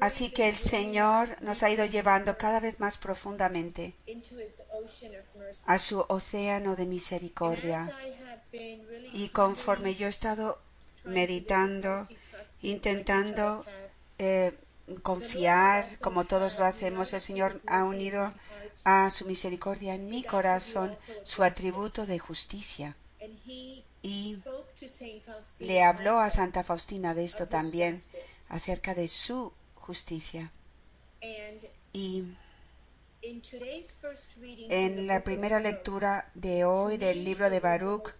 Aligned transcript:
Así 0.00 0.30
que 0.30 0.48
el 0.48 0.56
Señor 0.56 1.28
nos 1.42 1.62
ha 1.62 1.70
ido 1.70 1.84
llevando 1.84 2.38
cada 2.38 2.60
vez 2.60 2.80
más 2.80 2.96
profundamente 2.96 3.94
a 5.66 5.78
su 5.78 6.04
océano 6.08 6.76
de 6.76 6.86
misericordia. 6.86 7.94
Y 9.12 9.28
conforme 9.28 9.94
yo 9.94 10.06
he 10.06 10.10
estado 10.10 10.58
meditando, 11.04 12.06
intentando 12.62 13.64
eh, 14.18 14.56
confiar, 15.02 15.86
como 16.00 16.24
todos 16.24 16.58
lo 16.58 16.64
hacemos, 16.64 17.12
el 17.12 17.20
Señor 17.20 17.60
ha 17.66 17.84
unido 17.84 18.32
a 18.84 19.10
su 19.10 19.26
misericordia 19.26 19.94
en 19.94 20.08
mi 20.08 20.22
corazón 20.22 20.96
su 21.24 21.42
atributo 21.42 22.06
de 22.06 22.18
justicia. 22.18 22.96
Y 24.02 24.42
le 25.58 25.82
habló 25.82 26.18
a 26.18 26.30
Santa 26.30 26.64
Faustina 26.64 27.14
de 27.14 27.24
esto 27.24 27.48
también, 27.48 28.00
acerca 28.48 28.94
de 28.94 29.08
su 29.08 29.52
justicia. 29.90 30.52
Y 31.92 32.24
en 34.70 35.06
la 35.08 35.24
primera 35.24 35.58
lectura 35.58 36.30
de 36.34 36.64
hoy 36.64 36.96
del 36.96 37.24
libro 37.24 37.50
de 37.50 37.58
Baruch, 37.58 38.14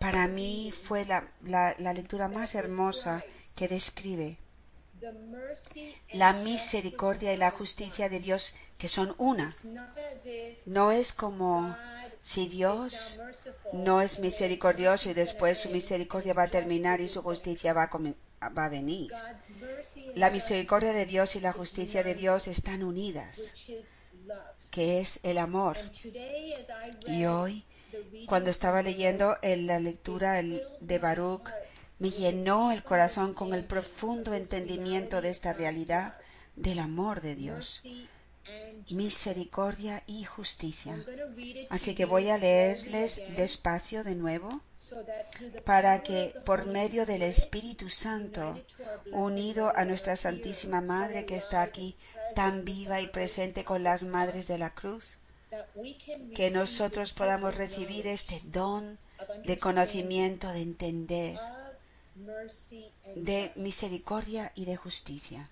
para 0.00 0.26
mí 0.26 0.72
fue 0.72 1.04
la, 1.04 1.30
la 1.78 1.92
lectura 1.92 2.26
más 2.26 2.56
hermosa 2.56 3.22
que 3.54 3.68
describe 3.68 4.36
la 6.14 6.32
misericordia 6.32 7.32
y 7.32 7.36
la 7.36 7.52
justicia 7.52 8.08
de 8.08 8.18
Dios 8.18 8.54
que 8.76 8.88
son 8.88 9.14
una. 9.16 9.54
No 10.66 10.90
es 10.90 11.12
como 11.12 11.72
si 12.20 12.48
Dios 12.48 13.20
no 13.72 14.02
es 14.02 14.18
misericordioso 14.18 15.08
y 15.08 15.14
después 15.14 15.60
su 15.60 15.70
misericordia 15.70 16.34
va 16.34 16.44
a 16.44 16.48
terminar 16.58 17.00
y 17.00 17.08
su 17.08 17.22
justicia 17.22 17.72
va 17.72 17.84
a, 17.84 17.90
va 18.50 18.66
a 18.66 18.68
venir. 18.68 19.12
La 20.14 20.30
misericordia 20.30 20.92
de 20.92 21.06
Dios 21.06 21.36
y 21.36 21.40
la 21.40 21.52
justicia 21.52 22.02
de 22.02 22.14
Dios 22.14 22.48
están 22.48 22.82
unidas, 22.82 23.54
que 24.70 25.00
es 25.00 25.20
el 25.22 25.38
amor. 25.38 25.78
Y 27.06 27.24
hoy, 27.26 27.64
cuando 28.26 28.50
estaba 28.50 28.82
leyendo 28.82 29.36
en 29.42 29.66
la 29.66 29.78
lectura 29.78 30.42
de 30.42 30.98
Baruch, 30.98 31.48
me 31.98 32.10
llenó 32.10 32.72
el 32.72 32.82
corazón 32.82 33.32
con 33.32 33.54
el 33.54 33.64
profundo 33.64 34.34
entendimiento 34.34 35.20
de 35.20 35.30
esta 35.30 35.52
realidad 35.52 36.14
del 36.56 36.80
amor 36.80 37.20
de 37.20 37.34
Dios, 37.34 37.82
misericordia 38.90 40.02
y 40.06 40.24
justicia. 40.24 41.02
Así 41.70 41.94
que 41.94 42.04
voy 42.04 42.28
a 42.30 42.38
leerles 42.38 43.20
despacio 43.36 44.04
de 44.04 44.14
nuevo 44.14 44.60
para 45.64 46.02
que 46.02 46.34
por 46.44 46.66
medio 46.66 47.06
del 47.06 47.22
Espíritu 47.22 47.88
Santo, 47.88 48.60
unido 49.12 49.72
a 49.76 49.84
nuestra 49.84 50.16
Santísima 50.16 50.80
Madre 50.80 51.24
que 51.24 51.36
está 51.36 51.62
aquí 51.62 51.96
tan 52.34 52.64
viva 52.64 53.00
y 53.00 53.06
presente 53.06 53.64
con 53.64 53.82
las 53.82 54.02
Madres 54.02 54.48
de 54.48 54.58
la 54.58 54.74
Cruz, 54.74 55.18
que 56.34 56.50
nosotros 56.50 57.12
podamos 57.12 57.54
recibir 57.54 58.06
este 58.06 58.40
don 58.44 58.98
de 59.44 59.58
conocimiento, 59.58 60.48
de 60.48 60.62
entender 60.62 61.38
de 63.16 63.52
misericordia 63.56 64.52
y 64.54 64.64
de 64.64 64.76
justicia. 64.76 65.48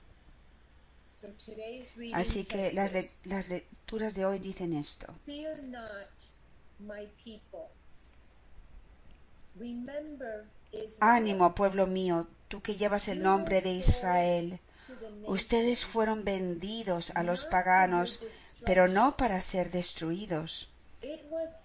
Así 2.14 2.44
que 2.44 2.72
las, 2.72 2.92
las 3.24 3.48
lecturas 3.48 4.14
de 4.14 4.24
hoy 4.24 4.38
dicen 4.38 4.72
esto. 4.72 5.14
Ánimo, 11.00 11.54
pueblo 11.54 11.86
mío, 11.86 12.28
tú 12.48 12.62
que 12.62 12.76
llevas 12.76 13.08
el 13.08 13.22
nombre 13.22 13.60
de 13.60 13.70
Israel. 13.70 14.60
Ustedes 15.26 15.86
fueron 15.86 16.24
vendidos 16.24 17.12
a 17.14 17.22
los 17.22 17.44
paganos, 17.44 18.20
pero 18.64 18.88
no 18.88 19.16
para 19.16 19.40
ser 19.40 19.70
destruidos, 19.70 20.70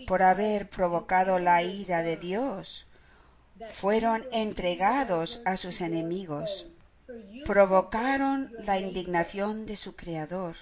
por 0.07 0.21
haber 0.21 0.69
provocado 0.69 1.39
la 1.39 1.63
ira 1.63 2.03
de 2.03 2.17
Dios. 2.17 2.87
fueron 3.71 4.27
entregados 4.33 5.41
a 5.45 5.55
sus 5.55 5.79
enemigos, 5.79 6.67
provocaron 7.45 8.51
la 8.59 8.79
indignación 8.79 9.65
de 9.65 9.77
su 9.77 9.95
Creador, 9.95 10.55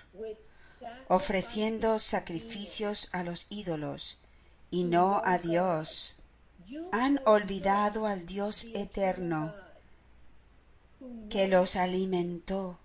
ofreciendo 1.07 1.99
sacrificios 1.99 3.09
a 3.13 3.23
los 3.23 3.47
ídolos 3.49 4.17
y 4.71 4.83
no 4.83 5.21
a 5.23 5.37
Dios. 5.37 6.15
Han 6.91 7.21
olvidado 7.25 8.07
al 8.07 8.25
Dios 8.25 8.65
eterno 8.73 9.53
que 11.29 11.47
los 11.47 11.75
alimentó 11.75 12.79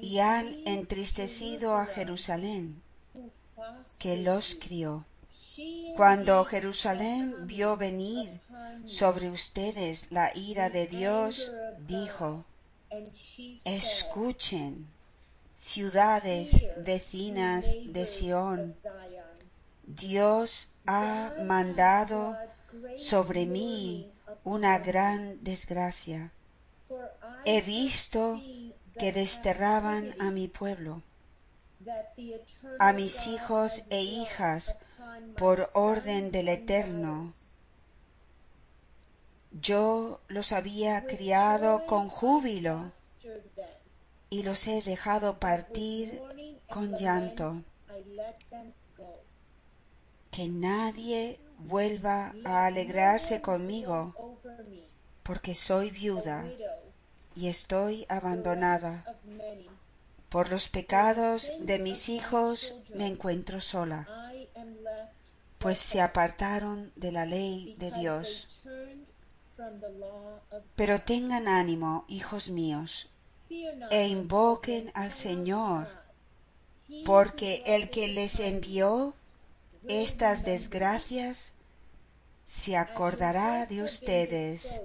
y 0.00 0.18
han 0.18 0.46
entristecido 0.66 1.76
a 1.76 1.86
Jerusalén 1.86 2.82
que 3.98 4.16
los 4.16 4.54
crió. 4.54 5.04
Cuando 5.96 6.44
Jerusalén 6.44 7.46
vio 7.46 7.76
venir 7.76 8.40
sobre 8.86 9.30
ustedes 9.30 10.10
la 10.12 10.30
ira 10.34 10.70
de 10.70 10.86
Dios, 10.86 11.52
dijo, 11.86 12.44
escuchen, 13.64 14.88
ciudades 15.54 16.66
vecinas 16.78 17.74
de 17.86 18.06
Sión, 18.06 18.74
Dios 19.86 20.70
ha 20.86 21.32
mandado 21.44 22.36
sobre 22.96 23.46
mí 23.46 24.10
una 24.44 24.78
gran 24.78 25.42
desgracia. 25.42 26.32
He 27.44 27.60
visto 27.62 28.40
que 28.98 29.12
desterraban 29.12 30.14
a 30.18 30.30
mi 30.30 30.48
pueblo, 30.48 31.02
a 32.78 32.92
mis 32.92 33.26
hijos 33.26 33.82
e 33.90 34.02
hijas 34.02 34.76
por 35.36 35.70
orden 35.74 36.30
del 36.30 36.48
Eterno. 36.48 37.32
Yo 39.52 40.20
los 40.28 40.52
había 40.52 41.06
criado 41.06 41.84
con 41.86 42.08
júbilo 42.08 42.90
y 44.30 44.42
los 44.42 44.66
he 44.66 44.82
dejado 44.82 45.38
partir 45.38 46.20
con 46.68 46.96
llanto. 46.96 47.62
Que 50.30 50.48
nadie 50.48 51.40
vuelva 51.58 52.34
a 52.44 52.66
alegrarse 52.66 53.40
conmigo, 53.40 54.14
porque 55.22 55.54
soy 55.54 55.90
viuda 55.90 56.46
y 57.34 57.48
estoy 57.48 58.06
abandonada. 58.08 59.04
Por 60.28 60.50
los 60.50 60.68
pecados 60.68 61.52
de 61.60 61.78
mis 61.78 62.08
hijos 62.10 62.74
me 62.94 63.06
encuentro 63.06 63.60
sola 63.60 64.06
pues 65.58 65.78
se 65.78 66.00
apartaron 66.00 66.92
de 66.94 67.12
la 67.12 67.26
ley 67.26 67.74
de 67.78 67.90
Dios. 67.90 68.62
Pero 70.76 71.00
tengan 71.00 71.48
ánimo, 71.48 72.04
hijos 72.08 72.50
míos, 72.50 73.08
e 73.90 74.06
invoquen 74.06 74.90
al 74.94 75.10
Señor, 75.10 75.88
porque 77.04 77.62
el 77.66 77.90
que 77.90 78.08
les 78.08 78.40
envió 78.40 79.14
estas 79.88 80.44
desgracias 80.44 81.54
se 82.44 82.76
acordará 82.76 83.66
de 83.66 83.82
ustedes, 83.82 84.80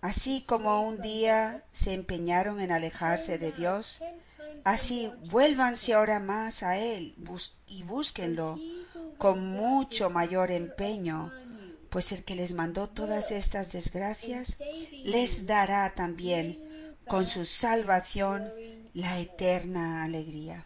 así 0.00 0.44
como 0.46 0.82
un 0.82 1.00
día 1.00 1.64
se 1.72 1.94
empeñaron 1.94 2.60
en 2.60 2.70
alejarse 2.70 3.38
de 3.38 3.52
Dios, 3.52 4.00
así 4.64 5.10
vuélvanse 5.30 5.94
ahora 5.94 6.20
más 6.20 6.62
a 6.62 6.78
Él 6.78 7.14
y 7.66 7.82
búsquenlo 7.82 8.58
con 9.18 9.48
mucho 9.48 10.10
mayor 10.10 10.50
empeño, 10.50 11.32
pues 11.92 12.10
el 12.10 12.24
que 12.24 12.34
les 12.34 12.52
mandó 12.52 12.88
todas 12.88 13.30
estas 13.32 13.70
desgracias 13.72 14.56
les 15.04 15.46
dará 15.46 15.94
también 15.94 16.96
con 17.06 17.26
su 17.26 17.44
salvación 17.44 18.50
la 18.94 19.18
eterna 19.18 20.02
alegría. 20.02 20.64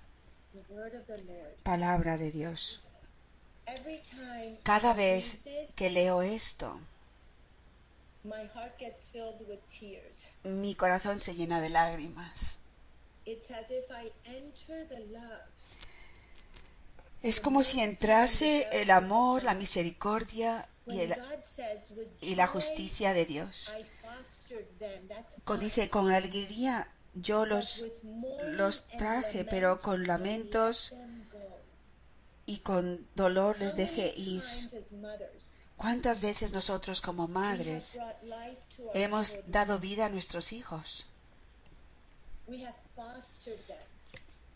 Palabra 1.64 2.16
de 2.16 2.30
Dios. 2.30 2.80
Cada 4.62 4.94
vez 4.94 5.38
que 5.74 5.90
leo 5.90 6.22
esto, 6.22 6.80
mi 10.44 10.76
corazón 10.76 11.18
se 11.18 11.34
llena 11.34 11.60
de 11.60 11.70
lágrimas. 11.70 12.60
Es 17.20 17.40
como 17.40 17.64
si 17.64 17.80
entrase 17.80 18.68
el 18.70 18.92
amor, 18.92 19.42
la 19.42 19.54
misericordia 19.54 20.68
y, 20.86 22.34
la 22.34 22.46
justicia 22.46 23.12
de 23.12 23.26
Dios. 23.26 23.72
Dice, 25.60 25.90
con 25.90 26.10
alegría 26.10 26.92
yo 27.14 27.46
los, 27.46 27.86
los 28.42 28.86
traje, 28.88 29.44
pero 29.44 29.80
con 29.80 30.06
lamentos 30.06 30.94
y 32.44 32.58
con 32.58 33.06
dolor 33.14 33.58
les 33.58 33.74
dejé 33.74 34.12
ir. 34.16 34.42
¿Cuántas 35.76 36.20
veces 36.20 36.52
nosotros 36.52 37.00
como 37.00 37.28
madres 37.28 37.98
hemos 38.94 39.38
dado 39.46 39.78
vida 39.78 40.06
a 40.06 40.08
nuestros 40.08 40.52
hijos? 40.52 41.06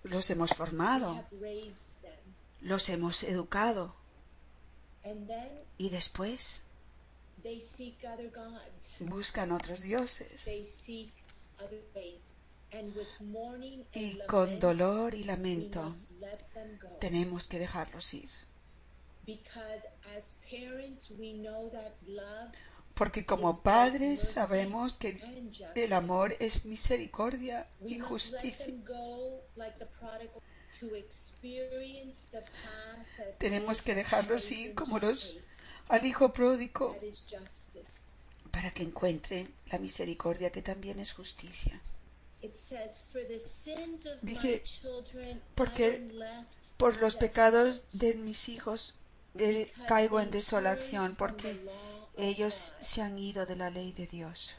Los 0.02 0.30
hemos 0.30 0.54
formado, 0.54 1.24
los 2.60 2.88
hemos 2.88 3.22
educado. 3.24 3.99
Y 5.78 5.90
después 5.90 6.62
buscan 9.00 9.52
otros 9.52 9.82
dioses. 9.82 10.48
Y 13.92 14.18
con 14.26 14.58
dolor 14.58 15.14
y 15.14 15.24
lamento 15.24 15.94
tenemos 17.00 17.48
que 17.48 17.58
dejarlos 17.58 18.14
ir. 18.14 18.30
Porque 22.94 23.24
como 23.24 23.62
padres 23.62 24.20
sabemos 24.20 24.96
que 24.96 25.20
el 25.74 25.92
amor 25.92 26.34
es 26.38 26.64
misericordia 26.64 27.68
y 27.84 27.98
justicia. 27.98 28.74
Tenemos 33.38 33.82
que 33.82 33.94
dejarlos 33.94 34.50
ir 34.52 34.74
como 34.74 34.98
los 34.98 35.36
al 35.88 36.06
hijo 36.06 36.32
pródigo 36.32 36.96
para 38.50 38.70
que 38.70 38.82
encuentren 38.82 39.52
la 39.70 39.78
misericordia 39.78 40.50
que 40.50 40.62
también 40.62 40.98
es 40.98 41.12
justicia. 41.12 41.80
Dice, 44.22 44.62
porque 45.54 46.08
por 46.76 46.96
los 46.96 47.16
pecados 47.16 47.84
de 47.92 48.14
mis 48.14 48.48
hijos 48.48 48.96
eh, 49.34 49.70
caigo 49.86 50.20
en 50.20 50.30
desolación, 50.30 51.16
porque 51.16 51.60
ellos 52.16 52.74
se 52.80 53.02
han 53.02 53.18
ido 53.18 53.46
de 53.46 53.56
la 53.56 53.70
ley 53.70 53.92
de 53.92 54.06
Dios. 54.06 54.56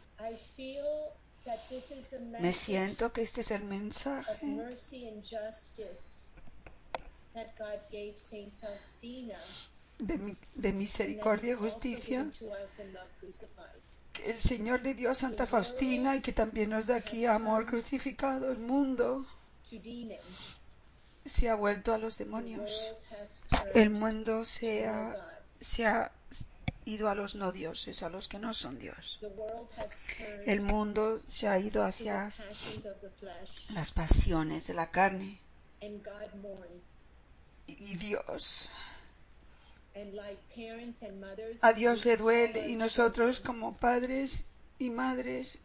Me 2.39 2.53
siento 2.53 3.11
que 3.13 3.21
este 3.21 3.41
es 3.41 3.51
el 3.51 3.63
mensaje. 3.63 4.47
De, 9.99 10.37
de 10.55 10.73
misericordia 10.73 11.53
y 11.53 11.55
justicia. 11.55 12.29
Que 14.13 14.31
el 14.31 14.39
Señor 14.39 14.81
le 14.81 14.93
dio 14.93 15.09
a 15.09 15.15
Santa 15.15 15.47
Faustina 15.47 16.15
y 16.15 16.21
que 16.21 16.33
también 16.33 16.69
nos 16.69 16.87
da 16.87 16.97
aquí 16.97 17.25
amor 17.25 17.65
crucificado. 17.65 18.51
El 18.51 18.59
mundo. 18.59 19.25
se 21.25 21.49
ha 21.49 21.55
vuelto 21.55 21.93
a 21.93 21.97
los 21.97 22.17
demonios. 22.17 22.93
El 23.73 23.91
mundo 23.91 24.45
se 24.45 24.87
ha, 24.87 25.15
se 25.59 25.85
ha 25.85 26.11
ido 26.85 27.09
a 27.09 27.15
los 27.15 27.35
no 27.35 27.51
dioses, 27.51 28.03
a 28.03 28.09
los 28.09 28.27
que 28.27 28.39
no 28.39 28.53
son 28.53 28.79
Dios. 28.79 29.19
El 30.45 30.61
mundo 30.61 31.21
se 31.27 31.47
ha 31.47 31.59
ido 31.59 31.83
hacia 31.83 32.33
las 33.73 33.91
pasiones 33.91 34.67
de 34.67 34.73
la 34.73 34.91
carne. 34.91 35.39
Y 37.67 37.95
Dios 37.95 38.69
a 41.61 41.73
Dios 41.73 42.05
le 42.05 42.17
duele 42.17 42.69
y 42.69 42.75
nosotros 42.75 43.41
como 43.41 43.75
padres 43.75 44.45
y 44.79 44.89
madres 44.89 45.59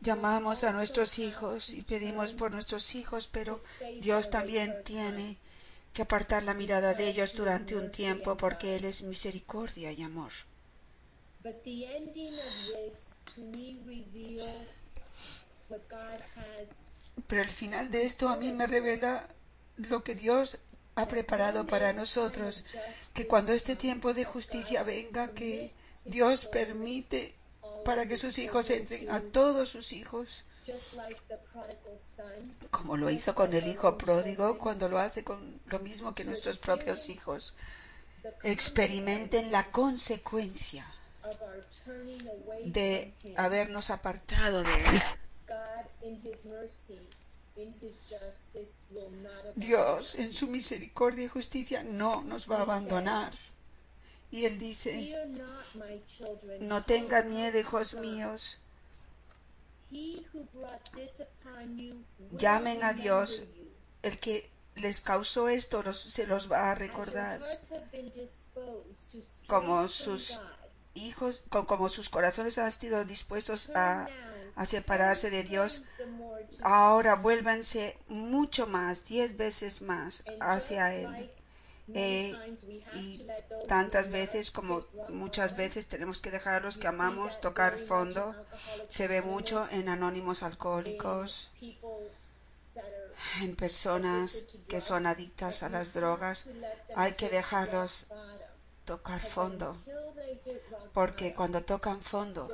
llamamos 0.00 0.64
a 0.64 0.72
nuestros 0.72 1.18
hijos 1.18 1.70
y 1.70 1.82
pedimos 1.82 2.32
por 2.32 2.50
nuestros 2.50 2.94
hijos, 2.94 3.28
pero 3.30 3.60
Dios 4.00 4.30
también 4.30 4.82
tiene 4.84 5.36
que 5.92 6.02
apartar 6.02 6.42
la 6.42 6.54
mirada 6.54 6.94
de 6.94 7.08
ellos 7.08 7.34
durante 7.34 7.76
un 7.76 7.90
tiempo 7.90 8.36
porque 8.36 8.76
Él 8.76 8.84
es 8.84 9.02
misericordia 9.02 9.92
y 9.92 10.02
amor. 10.02 10.32
Pero 17.26 17.42
el 17.42 17.50
final 17.50 17.90
de 17.90 18.06
esto 18.06 18.28
a 18.28 18.36
mí 18.36 18.52
me 18.52 18.66
revela 18.66 19.28
lo 19.76 20.02
que 20.02 20.14
Dios 20.14 20.58
ha 20.94 21.06
preparado 21.06 21.66
para 21.66 21.92
nosotros, 21.92 22.64
que 23.14 23.26
cuando 23.26 23.52
este 23.52 23.76
tiempo 23.76 24.14
de 24.14 24.24
justicia 24.24 24.82
venga, 24.82 25.28
que 25.28 25.72
Dios 26.04 26.46
permite 26.46 27.34
para 27.84 28.06
que 28.06 28.16
sus 28.16 28.38
hijos 28.38 28.70
entren 28.70 29.10
a 29.10 29.20
todos 29.20 29.68
sus 29.68 29.92
hijos, 29.92 30.44
como 32.70 32.96
lo 32.96 33.10
hizo 33.10 33.34
con 33.34 33.54
el 33.54 33.66
hijo 33.66 33.96
pródigo, 33.96 34.58
cuando 34.58 34.88
lo 34.88 34.98
hace 34.98 35.24
con 35.24 35.60
lo 35.66 35.78
mismo 35.80 36.14
que 36.14 36.24
nuestros 36.24 36.58
propios 36.58 37.08
hijos, 37.08 37.54
experimenten 38.42 39.50
la 39.50 39.70
consecuencia 39.70 40.86
de 42.64 43.14
habernos 43.36 43.90
apartado 43.90 44.62
de 44.62 44.74
él. 44.74 45.02
Dios 49.56 50.14
en 50.14 50.32
su 50.32 50.46
misericordia 50.46 51.24
y 51.24 51.28
justicia 51.28 51.82
no 51.82 52.22
nos 52.22 52.50
va 52.50 52.58
a 52.58 52.62
abandonar. 52.62 53.32
Y 54.30 54.44
Él 54.44 54.58
dice, 54.58 55.16
no 56.60 56.84
tengan 56.84 57.30
miedo, 57.30 57.58
hijos 57.58 57.94
míos. 57.94 58.58
Llamen 62.32 62.84
a 62.84 62.92
Dios. 62.92 63.42
El 64.02 64.18
que 64.18 64.50
les 64.76 65.00
causó 65.00 65.48
esto 65.48 65.92
se 65.92 66.26
los 66.26 66.50
va 66.50 66.70
a 66.70 66.74
recordar. 66.74 67.40
Como 69.46 69.88
sus 69.88 70.40
hijos, 70.94 71.44
como 71.48 71.88
sus 71.88 72.08
corazones 72.08 72.58
han 72.58 72.72
sido 72.72 73.04
dispuestos 73.04 73.70
a 73.74 74.08
a 74.58 74.66
separarse 74.66 75.30
de 75.30 75.44
Dios, 75.44 75.84
ahora 76.62 77.14
vuélvanse 77.14 77.96
mucho 78.08 78.66
más, 78.66 79.04
diez 79.04 79.36
veces 79.36 79.82
más 79.82 80.24
hacia 80.40 80.96
Él. 80.96 81.30
Eh, 81.94 82.36
y 82.94 83.26
tantas 83.66 84.10
veces 84.10 84.50
como 84.50 84.84
muchas 85.08 85.56
veces 85.56 85.86
tenemos 85.86 86.20
que 86.20 86.30
dejar 86.30 86.56
a 86.56 86.64
los 86.64 86.78
que 86.78 86.86
amamos 86.86 87.40
tocar 87.40 87.76
fondo. 87.76 88.34
Se 88.88 89.08
ve 89.08 89.22
mucho 89.22 89.66
en 89.70 89.88
anónimos 89.88 90.42
alcohólicos, 90.42 91.50
en 93.40 93.56
personas 93.56 94.44
que 94.68 94.80
son 94.80 95.06
adictas 95.06 95.62
a 95.62 95.68
las 95.68 95.94
drogas. 95.94 96.46
Hay 96.94 97.12
que 97.12 97.30
dejarlos 97.30 98.06
tocar 98.84 99.20
fondo, 99.20 99.74
porque 100.92 101.34
cuando 101.34 101.62
tocan 101.62 102.00
fondo 102.00 102.48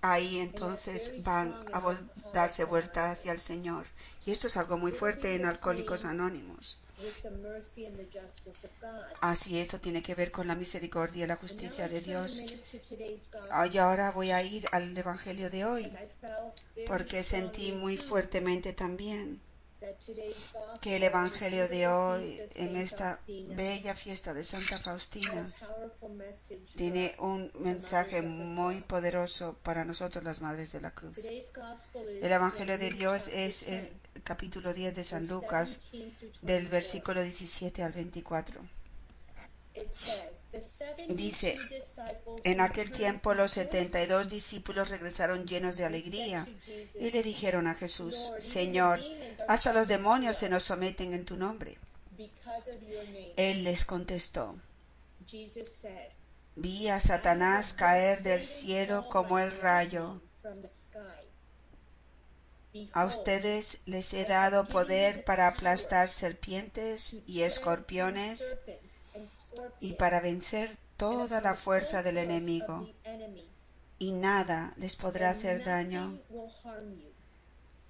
ahí 0.00 0.38
entonces 0.38 1.24
van 1.24 1.54
a 1.72 2.00
darse 2.32 2.64
vuelta 2.64 3.10
hacia 3.10 3.32
el 3.32 3.40
Señor. 3.40 3.86
Y 4.26 4.32
esto 4.32 4.46
es 4.46 4.56
algo 4.56 4.76
muy 4.76 4.92
fuerte 4.92 5.34
en 5.34 5.46
Alcohólicos 5.46 6.04
Anónimos. 6.04 6.78
Así 9.20 9.58
esto 9.58 9.80
tiene 9.80 10.02
que 10.02 10.14
ver 10.14 10.32
con 10.32 10.48
la 10.48 10.56
misericordia 10.56 11.24
y 11.24 11.28
la 11.28 11.36
justicia 11.36 11.88
de 11.88 12.00
Dios. 12.00 12.42
Y 13.72 13.78
ahora 13.78 14.10
voy 14.10 14.32
a 14.32 14.42
ir 14.42 14.66
al 14.72 14.96
Evangelio 14.96 15.48
de 15.48 15.64
hoy, 15.64 15.92
porque 16.86 17.22
sentí 17.22 17.72
muy 17.72 17.96
fuertemente 17.96 18.72
también 18.72 19.40
que 20.80 20.96
el 20.96 21.02
Evangelio 21.02 21.68
de 21.68 21.88
hoy, 21.88 22.40
en 22.56 22.76
esta 22.76 23.20
bella 23.26 23.94
fiesta 23.94 24.34
de 24.34 24.44
Santa 24.44 24.76
Faustina, 24.76 25.52
tiene 26.76 27.12
un 27.20 27.50
mensaje 27.60 28.22
muy 28.22 28.80
poderoso 28.80 29.56
para 29.62 29.84
nosotros 29.84 30.24
las 30.24 30.40
Madres 30.40 30.72
de 30.72 30.80
la 30.80 30.90
Cruz. 30.90 31.18
El 31.24 32.32
Evangelio 32.32 32.78
de 32.78 32.90
Dios 32.90 33.28
es 33.28 33.62
el 33.64 33.92
capítulo 34.24 34.74
10 34.74 34.94
de 34.94 35.04
San 35.04 35.26
Lucas, 35.26 35.90
del 36.42 36.68
versículo 36.68 37.22
17 37.22 37.82
al 37.82 37.92
24. 37.92 38.77
Dice, 41.08 41.54
en 42.44 42.60
aquel 42.60 42.90
tiempo 42.90 43.34
los 43.34 43.52
setenta 43.52 44.02
y 44.02 44.06
dos 44.06 44.28
discípulos 44.28 44.88
regresaron 44.88 45.46
llenos 45.46 45.76
de 45.76 45.84
alegría 45.84 46.48
y 46.98 47.10
le 47.10 47.22
dijeron 47.22 47.66
a 47.66 47.74
Jesús, 47.74 48.32
Señor, 48.38 48.98
hasta 49.46 49.72
los 49.72 49.88
demonios 49.88 50.36
se 50.36 50.48
nos 50.48 50.64
someten 50.64 51.12
en 51.12 51.24
tu 51.24 51.36
nombre. 51.36 51.78
Él 53.36 53.64
les 53.64 53.84
contestó, 53.84 54.56
vi 56.56 56.88
a 56.88 56.98
Satanás 56.98 57.74
caer 57.74 58.22
del 58.22 58.42
cielo 58.42 59.08
como 59.08 59.38
el 59.38 59.56
rayo. 59.60 60.20
A 62.92 63.06
ustedes 63.06 63.80
les 63.86 64.12
he 64.14 64.24
dado 64.24 64.66
poder 64.66 65.24
para 65.24 65.46
aplastar 65.48 66.08
serpientes 66.08 67.16
y 67.26 67.42
escorpiones 67.42 68.58
y 69.80 69.94
para 69.94 70.20
vencer 70.20 70.76
toda 70.96 71.40
la 71.40 71.54
fuerza 71.54 72.02
del 72.02 72.18
enemigo, 72.18 72.88
y 73.98 74.12
nada 74.12 74.74
les 74.76 74.96
podrá 74.96 75.30
hacer 75.30 75.64
daño. 75.64 76.18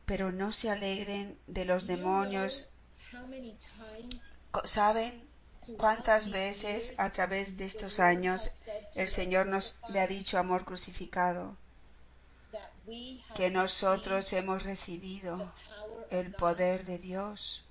Pero 0.07 0.33
no 0.33 0.53
se 0.53 0.71
alegren 0.71 1.39
de 1.47 1.65
los 1.65 1.87
demonios. 1.87 2.71
¿Saben 4.65 5.29
cuántas 5.77 6.31
veces 6.31 6.95
a 6.97 7.11
través 7.11 7.57
de 7.57 7.67
estos 7.67 8.01
años 8.01 8.51
el 8.95 9.09
Señor 9.09 9.47
nos 9.47 9.79
le 9.91 10.01
ha 10.01 10.07
dicho 10.07 10.39
amor 10.39 10.65
crucificado? 10.65 11.57
que 13.37 13.51
nosotros 13.51 14.33
hemos 14.33 14.63
recibido 14.63 15.53
el 16.11 16.33
poder 16.33 16.87
de 16.87 16.99
Dios 16.99 17.67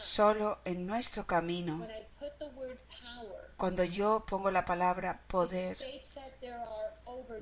solo 0.00 0.58
en 0.64 0.86
nuestro 0.86 1.26
camino. 1.26 1.86
Cuando 3.56 3.84
yo 3.84 4.24
pongo 4.26 4.50
la 4.50 4.64
palabra 4.64 5.20
poder, 5.26 5.76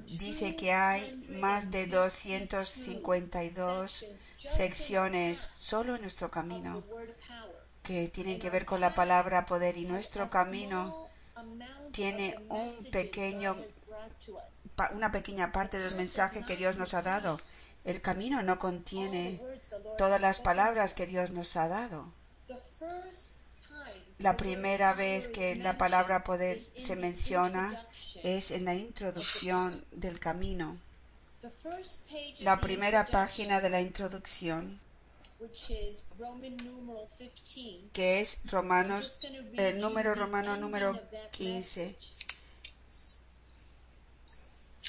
dice 0.06 0.56
que 0.56 0.72
hay 0.72 1.14
más 1.40 1.70
de 1.70 1.86
252 1.86 4.06
secciones 4.36 5.38
solo 5.54 5.96
en 5.96 6.02
nuestro 6.02 6.30
camino 6.30 6.82
que 7.82 8.08
tienen 8.08 8.38
que 8.38 8.50
ver 8.50 8.64
con 8.64 8.80
la 8.80 8.94
palabra 8.94 9.46
poder 9.46 9.76
y 9.76 9.84
nuestro 9.84 10.28
camino 10.28 11.08
tiene 11.92 12.36
un 12.48 12.90
pequeño 12.90 13.56
una 14.92 15.12
pequeña 15.12 15.52
parte 15.52 15.78
del 15.78 15.94
mensaje 15.94 16.44
que 16.44 16.56
Dios 16.56 16.76
nos 16.76 16.94
ha 16.94 17.02
dado. 17.02 17.40
El 17.84 18.02
camino 18.02 18.42
no 18.42 18.58
contiene 18.58 19.40
todas 19.96 20.20
las 20.20 20.40
palabras 20.40 20.94
que 20.94 21.06
Dios 21.06 21.30
nos 21.30 21.56
ha 21.56 21.68
dado. 21.68 22.12
La 24.18 24.36
primera 24.36 24.94
vez 24.94 25.28
que 25.28 25.56
la 25.56 25.76
palabra 25.76 26.24
poder 26.24 26.60
se 26.76 26.96
menciona 26.96 27.86
es 28.22 28.50
en 28.50 28.64
la 28.64 28.74
introducción 28.74 29.84
del 29.92 30.18
camino. 30.18 30.78
La 32.40 32.60
primera 32.60 33.06
página 33.06 33.60
de 33.60 33.70
la 33.70 33.80
introducción, 33.80 34.80
que 37.92 38.20
es 38.20 38.40
Romanos, 38.46 39.20
el 39.54 39.78
número 39.80 40.14
romano 40.14 40.56
número 40.56 40.98
15. 41.32 41.96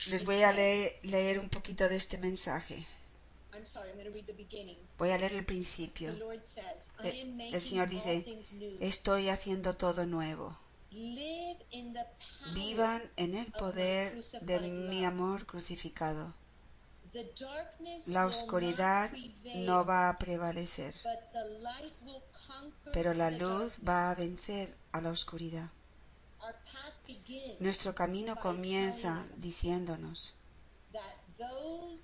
Les 0.10 0.24
voy 0.24 0.42
a 0.42 0.54
leer, 0.54 1.39
un 1.39 1.50
poquito 1.50 1.89
de 1.89 1.98
este 1.98 2.18
mensaje. 2.18 2.88
Voy 4.98 5.10
a 5.12 5.18
leer 5.18 5.34
el 5.34 5.46
principio. 5.46 6.16
El, 7.04 7.62
Señor 7.62 7.90
dice, 7.90 8.42
estoy 8.80 9.30
haciendo 9.30 9.76
todo 9.76 10.06
nuevo. 10.06 10.58
Vivan 12.54 13.02
en 13.16 13.36
el 13.36 13.52
poder 13.52 14.24
de 14.42 14.60
mi 14.60 15.06
amor 15.06 15.46
crucificado. 15.46 16.34
La 18.08 18.26
oscuridad 18.26 19.12
no 19.56 19.86
va 19.86 20.10
a 20.10 20.18
prevalecer, 20.18 20.94
pero 22.94 23.14
la 23.14 23.32
luz 23.32 23.80
va 23.88 24.12
a 24.12 24.16
vencer 24.16 24.76
a 24.92 25.02
la 25.02 25.12
oscuridad. 25.12 25.70
Nuestro 27.60 27.96
camino 27.96 28.36
comienza 28.36 29.26
diciéndonos 29.36 30.36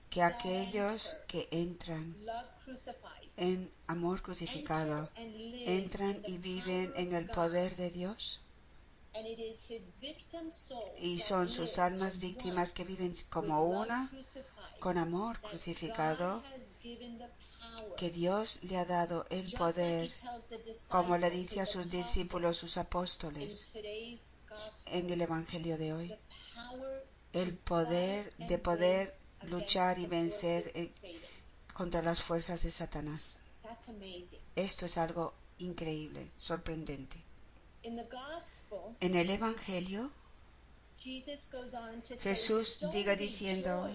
que 0.10 0.22
aquellos 0.22 1.16
que 1.28 1.48
entran 1.52 2.16
en 3.38 3.72
amor 3.88 4.22
crucificado 4.22 5.10
entran 5.16 6.22
y 6.28 6.38
viven 6.38 6.94
en 6.96 7.14
el 7.14 7.28
poder 7.28 7.76
de 7.76 7.90
Dios 7.90 8.42
y 11.00 11.20
son 11.20 11.50
sus 11.50 11.78
almas 11.78 12.20
víctimas 12.20 12.74
que 12.74 12.84
viven 12.84 13.14
como 13.30 13.64
una 13.64 14.12
con 14.80 14.98
amor 14.98 15.40
crucificado 15.42 16.42
que 17.98 18.10
Dios 18.10 18.60
le 18.64 18.78
ha 18.78 18.86
dado 18.86 19.26
el 19.30 19.52
poder, 19.54 20.12
como 20.90 21.18
le 21.18 21.30
dice 21.30 21.62
a 21.62 21.66
sus 21.66 21.90
discípulos, 21.90 22.58
sus 22.58 22.78
apóstoles, 22.78 23.74
en 24.88 25.10
el 25.10 25.22
Evangelio 25.22 25.78
de 25.78 25.94
hoy. 25.94 26.16
El 27.32 27.56
poder 27.56 28.34
de 28.38 28.58
poder 28.58 29.16
luchar 29.48 30.00
y 30.00 30.06
vencer 30.06 30.72
contra 31.74 32.02
las 32.02 32.22
fuerzas 32.22 32.64
de 32.64 32.72
Satanás. 32.72 33.38
Esto 34.56 34.86
es 34.86 34.98
algo 34.98 35.34
increíble, 35.58 36.30
sorprendente. 36.38 37.18
En 37.84 39.16
el 39.16 39.30
Evangelio, 39.30 40.12
Jesús 42.22 42.80
diga 42.92 43.16
diciendo, 43.16 43.90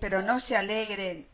pero 0.00 0.22
no 0.22 0.40
se 0.40 0.56
alegren, 0.56 1.26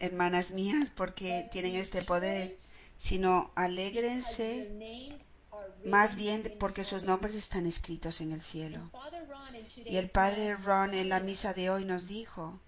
hermanas 0.00 0.50
mías, 0.50 0.90
porque 0.94 1.48
tienen 1.52 1.76
este 1.76 2.02
poder, 2.02 2.56
sino 2.98 3.52
alégrense 3.54 4.70
más 5.84 6.16
bien 6.16 6.54
porque 6.58 6.84
sus 6.84 7.04
nombres 7.04 7.34
están 7.34 7.66
escritos 7.66 8.20
en 8.20 8.32
el 8.32 8.40
cielo. 8.40 8.90
Y 9.84 9.96
el 9.96 10.10
padre 10.10 10.56
Ron 10.56 10.94
en 10.94 11.08
la 11.08 11.20
misa 11.20 11.52
de 11.52 11.70
hoy 11.70 11.84
nos 11.84 12.06
dijo 12.06 12.60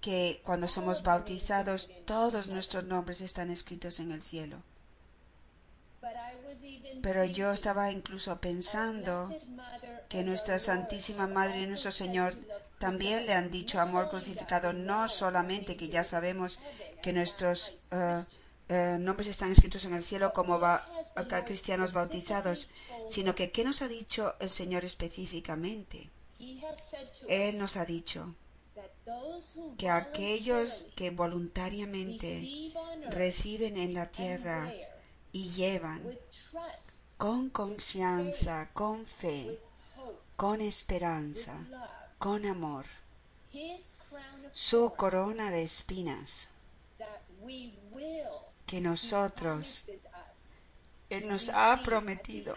que 0.00 0.40
cuando 0.44 0.66
somos 0.66 1.02
bautizados 1.02 1.90
todos 2.06 2.46
nuestros 2.46 2.84
nombres 2.84 3.20
están 3.20 3.50
escritos 3.50 4.00
en 4.00 4.12
el 4.12 4.22
cielo. 4.22 4.62
Pero 7.02 7.24
yo 7.24 7.52
estaba 7.52 7.92
incluso 7.92 8.40
pensando 8.40 9.30
que 10.08 10.22
nuestra 10.22 10.58
Santísima 10.58 11.26
Madre 11.26 11.62
y 11.62 11.66
nuestro 11.66 11.92
Señor 11.92 12.34
también 12.78 13.26
le 13.26 13.34
han 13.34 13.50
dicho 13.50 13.78
amor 13.78 14.08
crucificado, 14.08 14.72
no 14.72 15.08
solamente 15.08 15.76
que 15.76 15.88
ya 15.88 16.02
sabemos 16.02 16.58
que 17.02 17.12
nuestros 17.12 17.74
uh, 17.92 18.22
eh, 18.72 18.98
nombres 19.00 19.26
están 19.26 19.50
escritos 19.50 19.84
en 19.84 19.94
el 19.94 20.04
cielo 20.04 20.32
como 20.32 20.60
va, 20.60 20.86
cristianos 21.44 21.92
bautizados, 21.92 22.68
sino 23.08 23.34
que 23.34 23.50
¿qué 23.50 23.64
nos 23.64 23.82
ha 23.82 23.88
dicho 23.88 24.36
el 24.38 24.48
Señor 24.48 24.84
específicamente? 24.84 26.08
Él 27.28 27.58
nos 27.58 27.76
ha 27.76 27.84
dicho 27.84 28.32
que 29.76 29.90
aquellos 29.90 30.86
que 30.94 31.10
voluntariamente 31.10 32.72
reciben 33.10 33.76
en 33.76 33.92
la 33.92 34.06
tierra 34.06 34.72
y 35.32 35.50
llevan 35.50 36.02
con 37.18 37.50
confianza, 37.50 38.70
con 38.72 39.04
fe, 39.04 39.58
con 40.36 40.60
esperanza, 40.60 41.54
con 42.18 42.46
amor, 42.46 42.86
su 44.52 44.92
corona 44.96 45.50
de 45.50 45.64
espinas, 45.64 46.50
que 48.70 48.80
nosotros, 48.80 49.90
Él 51.08 51.26
nos 51.26 51.48
ha 51.48 51.82
prometido 51.84 52.54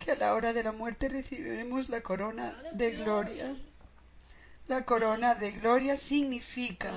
que 0.00 0.10
a 0.10 0.16
la 0.16 0.34
hora 0.34 0.52
de 0.52 0.64
la 0.64 0.72
muerte 0.72 1.08
recibiremos 1.08 1.88
la 1.90 2.00
corona 2.00 2.60
de 2.72 2.90
gloria. 2.96 3.56
La 4.66 4.84
corona 4.84 5.36
de 5.36 5.52
gloria 5.52 5.96
significa 5.96 6.92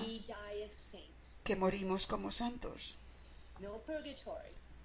que 1.44 1.55
morimos 1.55 2.08
como 2.08 2.32
santos, 2.32 2.96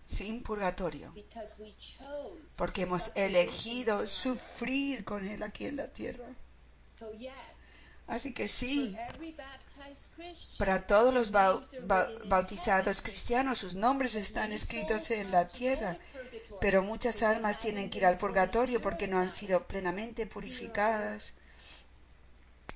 sin 0.04 0.42
purgatorio, 0.42 1.14
porque 2.58 2.82
hemos 2.82 3.16
elegido 3.16 4.06
sufrir 4.06 5.02
con 5.02 5.26
Él 5.26 5.42
aquí 5.42 5.64
en 5.64 5.76
la 5.76 5.88
tierra. 5.88 6.28
Así 8.10 8.32
que 8.34 8.48
sí, 8.48 8.96
para 10.58 10.84
todos 10.84 11.14
los 11.14 11.30
bautizados 11.30 13.02
cristianos 13.02 13.58
sus 13.58 13.76
nombres 13.76 14.16
están 14.16 14.50
escritos 14.50 15.12
en 15.12 15.30
la 15.30 15.46
tierra, 15.46 15.96
pero 16.60 16.82
muchas 16.82 17.22
almas 17.22 17.60
tienen 17.60 17.88
que 17.88 17.98
ir 17.98 18.06
al 18.06 18.18
purgatorio 18.18 18.80
porque 18.80 19.06
no 19.06 19.20
han 19.20 19.30
sido 19.30 19.64
plenamente 19.68 20.26
purificadas 20.26 21.34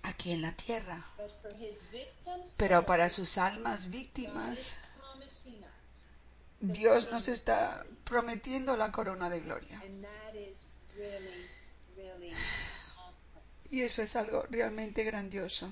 aquí 0.04 0.30
en 0.30 0.42
la 0.42 0.52
tierra. 0.52 1.04
Pero 2.56 2.86
para 2.86 3.10
sus 3.10 3.36
almas 3.36 3.90
víctimas, 3.90 4.76
Dios 6.60 7.10
nos 7.10 7.26
está 7.26 7.84
prometiendo 8.04 8.76
la 8.76 8.92
corona 8.92 9.28
de 9.30 9.40
gloria. 9.40 9.82
Y 13.74 13.82
eso 13.82 14.02
es 14.02 14.14
algo 14.14 14.42
realmente 14.50 15.02
grandioso. 15.02 15.68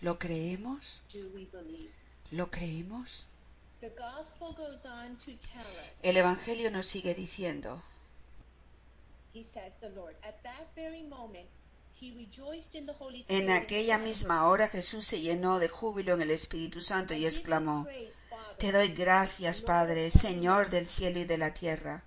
¿Lo 0.00 0.16
creemos? 0.16 1.02
¿Lo 2.30 2.52
creemos? 2.52 3.26
El 6.02 6.16
Evangelio 6.16 6.70
nos 6.70 6.86
sigue 6.86 7.16
diciendo, 7.16 7.82
en 13.28 13.50
aquella 13.50 13.98
misma 13.98 14.46
hora 14.46 14.68
Jesús 14.68 15.04
se 15.04 15.20
llenó 15.20 15.58
de 15.58 15.68
júbilo 15.68 16.14
en 16.14 16.22
el 16.22 16.30
Espíritu 16.30 16.80
Santo 16.80 17.14
y 17.14 17.26
exclamó, 17.26 17.88
Te 18.58 18.70
doy 18.70 18.92
gracias, 18.92 19.62
Padre, 19.62 20.12
Señor 20.12 20.70
del 20.70 20.86
cielo 20.86 21.18
y 21.18 21.24
de 21.24 21.38
la 21.38 21.52
tierra 21.52 22.04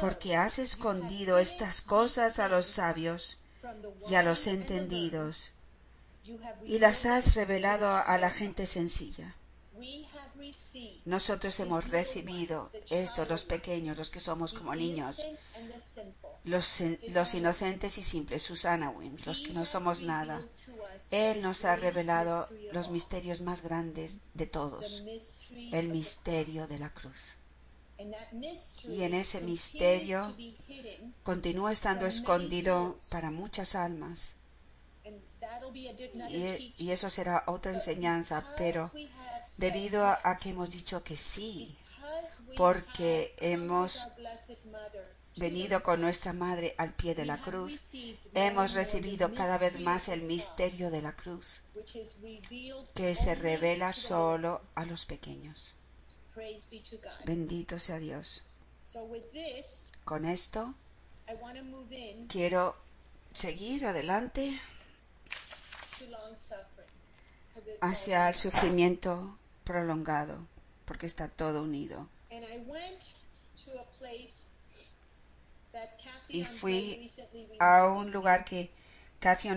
porque 0.00 0.36
has 0.36 0.58
escondido 0.58 1.38
estas 1.38 1.82
cosas 1.82 2.38
a 2.38 2.48
los 2.48 2.66
sabios 2.66 3.38
y 4.08 4.14
a 4.14 4.22
los 4.22 4.46
entendidos, 4.46 5.52
y 6.64 6.78
las 6.78 7.06
has 7.06 7.34
revelado 7.34 7.88
a 7.88 8.18
la 8.18 8.30
gente 8.30 8.66
sencilla. 8.66 9.36
Nosotros 11.04 11.58
hemos 11.60 11.88
recibido 11.88 12.70
esto, 12.90 13.24
los 13.26 13.44
pequeños, 13.44 13.96
los 13.96 14.10
que 14.10 14.20
somos 14.20 14.54
como 14.54 14.74
niños, 14.74 15.22
los, 16.44 16.82
los 17.12 17.34
inocentes 17.34 17.98
y 17.98 18.02
simples, 18.02 18.42
Susana 18.42 18.90
Wims, 18.90 19.26
los 19.26 19.40
que 19.40 19.52
no 19.52 19.64
somos 19.64 20.02
nada. 20.02 20.42
Él 21.10 21.42
nos 21.42 21.64
ha 21.64 21.76
revelado 21.76 22.48
los 22.72 22.90
misterios 22.90 23.40
más 23.40 23.62
grandes 23.62 24.18
de 24.34 24.46
todos, 24.46 25.02
el 25.72 25.88
misterio 25.88 26.66
de 26.66 26.78
la 26.78 26.92
cruz. 26.92 27.36
Y 27.98 29.02
en 29.02 29.14
ese 29.14 29.40
misterio 29.40 30.34
continúa 31.22 31.72
estando 31.72 32.06
escondido 32.06 32.98
para 33.10 33.30
muchas 33.30 33.74
almas. 33.74 34.34
Y, 36.78 36.90
eso 36.90 37.08
será 37.08 37.44
otra 37.46 37.72
enseñanza, 37.72 38.44
pero 38.56 38.90
debido 39.56 40.04
a, 40.04 40.38
que 40.40 40.50
hemos 40.50 40.70
dicho 40.70 41.02
que 41.02 41.16
sí, 41.16 41.76
porque 42.56 43.34
hemos 43.38 44.08
venido 45.36 45.82
con 45.82 46.00
nuestra 46.00 46.32
madre 46.32 46.74
al 46.78 46.92
pie 46.94 47.14
de 47.14 47.26
la 47.26 47.38
cruz, 47.38 47.92
hemos 48.34 48.72
recibido 48.72 49.32
cada 49.34 49.58
vez 49.58 49.80
más 49.80 50.08
el 50.08 50.22
misterio 50.22 50.90
de 50.90 51.02
la 51.02 51.14
cruz, 51.14 51.62
que 52.94 53.14
se 53.14 53.34
revela 53.34 53.92
solo 53.92 54.62
a 54.74 54.84
los 54.84 55.04
pequeños. 55.04 55.74
Bendito 57.24 57.78
sea 57.78 57.98
Dios. 57.98 58.42
Con 60.04 60.24
esto 60.24 60.74
quiero 62.28 62.76
seguir 63.32 63.86
adelante 63.86 64.60
hacia 67.80 68.28
el 68.28 68.34
sufrimiento 68.34 69.38
prolongado, 69.64 70.46
porque 70.84 71.06
está 71.06 71.28
todo 71.28 71.62
unido. 71.62 72.08
Y 76.28 76.44
fui 76.44 77.10
a 77.58 77.86
un 77.88 78.10
lugar 78.12 78.44
que 78.44 78.70
Cathy 79.20 79.48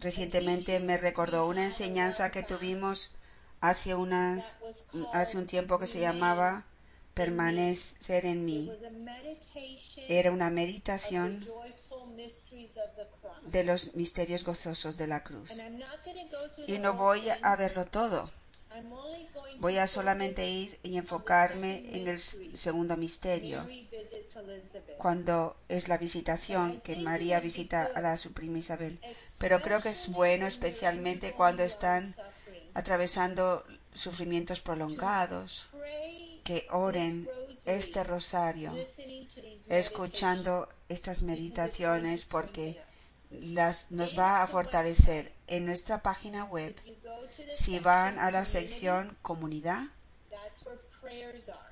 recientemente 0.00 0.78
me 0.80 0.98
recordó, 0.98 1.48
una 1.48 1.64
enseñanza 1.64 2.30
que 2.30 2.42
tuvimos 2.42 3.12
hace, 3.60 3.94
unas, 3.94 4.58
hace 5.12 5.36
un 5.36 5.46
tiempo 5.46 5.78
que 5.78 5.86
se 5.86 6.00
llamaba 6.00 6.64
permanecer 7.14 8.24
en 8.24 8.44
mí. 8.44 8.72
Era 10.08 10.30
una 10.30 10.50
meditación 10.50 11.40
de 13.46 13.64
los 13.64 13.94
misterios 13.94 14.44
gozosos 14.44 14.96
de 14.96 15.06
la 15.06 15.22
cruz. 15.22 15.52
Y 16.66 16.78
no 16.78 16.94
voy 16.94 17.22
a 17.42 17.56
verlo 17.56 17.86
todo. 17.86 18.30
Voy 19.58 19.78
a 19.78 19.86
solamente 19.88 20.48
ir 20.48 20.78
y 20.82 20.96
enfocarme 20.96 21.78
en 21.92 22.06
el 22.06 22.18
segundo 22.18 22.96
misterio, 22.96 23.66
cuando 24.96 25.56
es 25.68 25.88
la 25.88 25.98
visitación 25.98 26.80
que 26.80 26.96
María 26.96 27.40
visita 27.40 27.90
a 27.94 28.00
la 28.00 28.16
su 28.16 28.32
prima 28.32 28.58
Isabel. 28.58 29.00
Pero 29.38 29.60
creo 29.60 29.82
que 29.82 29.88
es 29.88 30.08
bueno 30.08 30.46
especialmente 30.46 31.32
cuando 31.32 31.64
están 31.64 32.14
atravesando 32.74 33.64
sufrimientos 33.92 34.60
prolongados, 34.60 35.66
que 36.44 36.66
oren 36.70 37.28
este 37.66 38.04
rosario, 38.04 38.74
escuchando 39.68 40.68
estas 40.88 41.22
meditaciones, 41.22 42.24
porque 42.24 42.80
las, 43.30 43.90
nos 43.90 44.18
va 44.18 44.42
a 44.42 44.46
fortalecer. 44.46 45.32
En 45.46 45.66
nuestra 45.66 46.02
página 46.02 46.44
web, 46.44 46.74
si 47.52 47.80
van 47.80 48.18
a 48.18 48.30
la 48.30 48.44
sección 48.44 49.16
comunidad, 49.20 49.84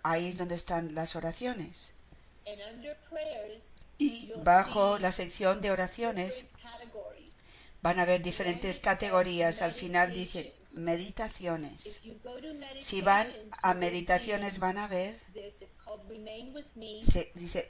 ahí 0.03 0.29
es 0.29 0.39
donde 0.39 0.57
están 0.57 0.95
las 0.95 1.15
oraciones. 1.17 1.95
Y 3.99 4.33
bajo 4.45 4.99
la 4.99 5.13
sección 5.13 5.61
de 5.61 5.71
oraciones 5.71 6.47
van 7.83 7.99
a 7.99 8.05
ver 8.05 8.23
diferentes 8.23 8.81
categorías. 8.81 9.63
Al 9.63 9.73
final 9.73 10.13
dice 10.13 10.55
meditaciones. 10.75 12.01
Si 12.81 13.01
van 13.01 13.27
a 13.63 13.75
meditaciones 13.75 14.59
van 14.59 14.79
a 14.79 14.89
ver, 14.89 15.19
se 17.03 17.31
dice 17.35 17.69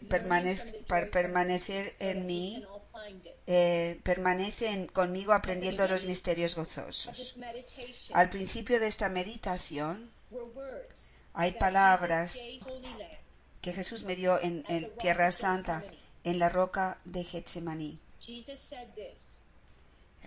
permanecer 1.10 1.92
en 2.00 2.26
mí, 2.26 2.64
eh, 3.46 4.00
permanecen 4.02 4.86
conmigo 4.86 5.32
aprendiendo 5.32 5.86
los 5.88 6.04
misterios 6.04 6.54
gozosos. 6.54 7.38
Al 8.12 8.28
principio 8.28 8.80
de 8.80 8.88
esta 8.88 9.08
meditación 9.08 10.10
hay 11.34 11.52
palabras 11.52 12.38
que 13.60 13.72
Jesús 13.72 14.04
me 14.04 14.16
dio 14.16 14.40
en, 14.40 14.64
en 14.68 14.90
Tierra 14.98 15.30
Santa, 15.32 15.84
en 16.24 16.38
la 16.38 16.48
roca 16.48 16.98
de 17.04 17.24
Getsemaní. 17.24 18.00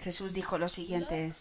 Jesús 0.02 0.34
dijo 0.34 0.58
lo 0.58 0.68
siguiente, 0.68 1.34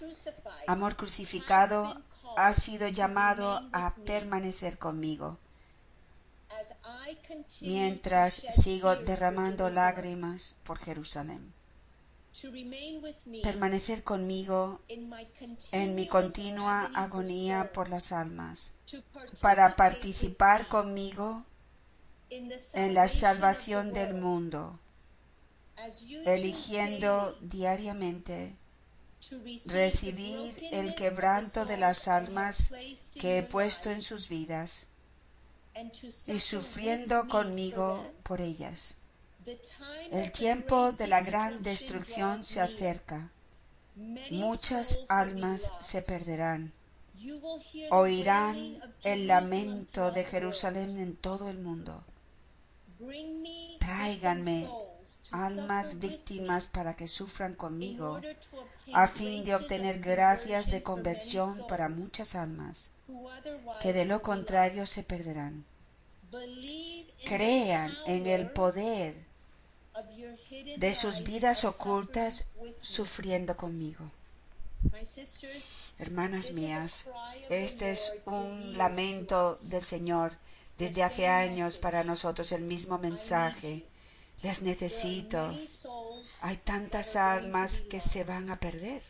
amor 0.66 0.96
crucificado 0.96 2.02
ha 2.36 2.52
sido 2.52 2.88
llamado 2.88 3.60
a 3.72 3.94
permanecer 4.04 4.78
conmigo 4.78 5.38
mientras 7.60 8.34
sigo 8.34 8.94
derramando 8.96 9.70
lágrimas 9.70 10.56
por 10.64 10.78
Jerusalén. 10.78 11.52
Permanecer 13.42 14.04
conmigo 14.04 14.80
en 14.88 15.94
mi 15.94 16.06
continua 16.06 16.90
agonía 16.94 17.72
por 17.72 17.88
las 17.88 18.12
almas, 18.12 18.72
para 19.40 19.74
participar 19.74 20.68
conmigo 20.68 21.44
en 22.28 22.94
la 22.94 23.08
salvación 23.08 23.92
del 23.92 24.14
mundo 24.14 24.78
eligiendo 26.24 27.36
diariamente 27.40 28.56
recibir 29.66 30.54
el 30.72 30.94
quebranto 30.94 31.66
de 31.66 31.76
las 31.76 32.08
almas 32.08 32.70
que 33.14 33.38
he 33.38 33.42
puesto 33.42 33.90
en 33.90 34.02
sus 34.02 34.28
vidas 34.28 34.86
y 36.26 36.40
sufriendo 36.40 37.28
conmigo 37.28 38.12
por 38.22 38.40
ellas. 38.40 38.96
El 40.10 40.32
tiempo 40.32 40.92
de 40.92 41.06
la 41.06 41.22
gran 41.22 41.62
destrucción 41.62 42.44
se 42.44 42.60
acerca. 42.60 43.30
Muchas 44.30 45.00
almas 45.08 45.70
se 45.80 46.02
perderán. 46.02 46.72
Oirán 47.90 48.80
el 49.04 49.26
lamento 49.26 50.10
de 50.10 50.24
Jerusalén 50.24 50.98
en 50.98 51.16
todo 51.16 51.50
el 51.50 51.58
mundo. 51.58 52.02
Tráiganme 53.78 54.68
almas 55.30 55.98
víctimas 55.98 56.66
para 56.66 56.94
que 56.94 57.08
sufran 57.08 57.54
conmigo, 57.54 58.20
a 58.92 59.06
fin 59.06 59.44
de 59.44 59.54
obtener 59.54 60.00
gracias 60.00 60.70
de 60.70 60.82
conversión 60.82 61.66
para 61.68 61.88
muchas 61.88 62.34
almas, 62.34 62.90
que 63.80 63.92
de 63.92 64.04
lo 64.04 64.22
contrario 64.22 64.86
se 64.86 65.02
perderán. 65.02 65.64
Crean 67.24 67.92
en 68.06 68.26
el 68.26 68.50
poder 68.50 69.14
de 70.76 70.94
sus 70.94 71.22
vidas 71.22 71.64
ocultas 71.64 72.46
sufriendo 72.80 73.56
conmigo. 73.56 74.10
Hermanas 75.98 76.52
mías, 76.52 77.06
este 77.50 77.90
es 77.90 78.12
un 78.24 78.78
lamento 78.78 79.56
del 79.62 79.82
Señor 79.82 80.32
desde 80.78 81.02
hace 81.02 81.28
años 81.28 81.76
para 81.76 82.04
nosotros 82.04 82.52
el 82.52 82.62
mismo 82.62 82.96
mensaje 82.96 83.84
les 84.42 84.62
necesito. 84.62 85.52
Hay 86.40 86.56
tantas 86.56 87.16
almas 87.16 87.82
que 87.82 88.00
se 88.00 88.24
van 88.24 88.50
a 88.50 88.58
perder. 88.58 89.02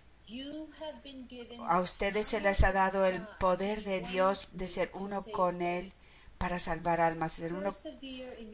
A 1.66 1.80
ustedes 1.80 2.28
se 2.28 2.40
les 2.40 2.62
ha 2.62 2.72
dado 2.72 3.04
el 3.04 3.20
poder 3.38 3.82
de 3.84 4.00
Dios 4.00 4.48
de 4.52 4.68
ser 4.68 4.90
uno 4.94 5.24
con 5.32 5.60
Él 5.60 5.92
para 6.38 6.58
salvar 6.58 7.00
almas. 7.00 7.32
Ser 7.32 7.52
uno, 7.52 7.70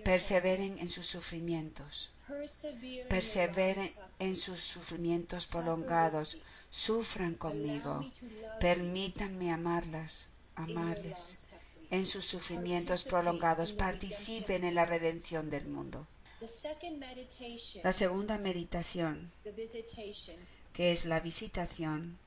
perseveren 0.05 0.79
en 0.79 0.89
sus 0.89 1.07
sufrimientos. 1.07 2.13
Perseveren 3.09 3.91
en 4.19 4.37
sus 4.37 4.61
sufrimientos 4.61 5.47
prolongados. 5.47 6.39
Sufran 6.71 7.35
conmigo. 7.35 8.05
Permítanme 8.61 9.53
amarlas, 9.53 10.29
amarles 10.57 11.57
en 11.91 12.07
sus 12.07 12.25
sufrimientos 12.25 13.05
prolongados. 13.05 13.73
Participen 13.73 14.65
en 14.65 14.75
la 14.75 14.87
redención 14.87 15.51
del 15.51 15.67
mundo. 15.67 16.07
La 17.83 17.93
segunda 17.93 18.37
meditación, 18.39 19.33
que 20.73 20.93
es 20.93 21.07
la 21.07 21.21
visitación 21.21 22.19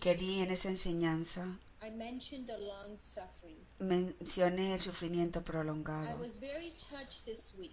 que 0.00 0.14
di 0.14 0.40
en 0.40 0.50
esa 0.50 0.70
enseñanza, 0.70 1.58
mencioné 3.78 4.74
el 4.74 4.80
sufrimiento 4.80 5.44
prolongado. 5.44 6.18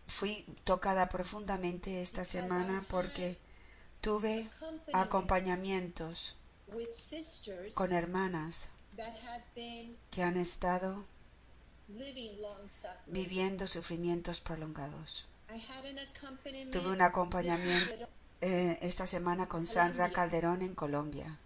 Fui 0.07 0.45
tocada 0.65 1.07
profundamente 1.07 2.01
esta 2.01 2.25
semana 2.25 2.85
porque 2.89 3.37
tuve 4.01 4.49
acompañamientos 4.91 6.35
con 7.75 7.93
hermanas 7.93 8.67
que 10.11 10.23
han 10.23 10.35
estado 10.35 11.05
viviendo 13.07 13.67
sufrimientos 13.67 14.39
prolongados. 14.39 15.25
Tuve 16.71 16.89
un 16.91 17.01
acompañamiento 17.01 18.07
eh, 18.41 18.77
esta 18.81 19.07
semana 19.07 19.47
con 19.47 19.65
Sandra 19.67 20.11
Calderón 20.11 20.61
en 20.61 20.75
Colombia. 20.75 21.39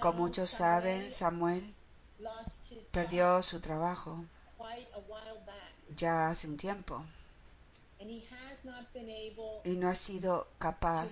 Como 0.00 0.18
muchos 0.18 0.50
saben, 0.50 1.10
Samuel 1.10 1.74
perdió 2.90 3.42
su 3.42 3.60
trabajo 3.60 4.24
ya 5.96 6.28
hace 6.30 6.46
un 6.46 6.56
tiempo 6.56 7.04
y 9.64 9.76
no 9.76 9.88
ha 9.88 9.94
sido 9.94 10.48
capaz. 10.58 11.08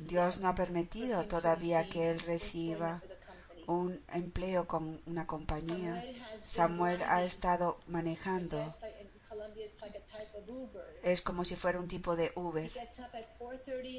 Dios 0.00 0.40
no 0.40 0.48
ha 0.48 0.54
permitido 0.54 1.26
todavía 1.26 1.88
que 1.88 2.10
él 2.10 2.20
reciba 2.20 3.02
un 3.66 4.02
empleo 4.12 4.66
con 4.66 5.00
una 5.06 5.26
compañía. 5.26 6.02
Samuel 6.38 7.00
ha 7.02 7.24
estado 7.24 7.78
manejando. 7.86 8.58
Es 11.02 11.22
como 11.22 11.44
si 11.44 11.56
fuera 11.56 11.80
un 11.80 11.88
tipo 11.88 12.16
de 12.16 12.32
Uber. 12.34 12.70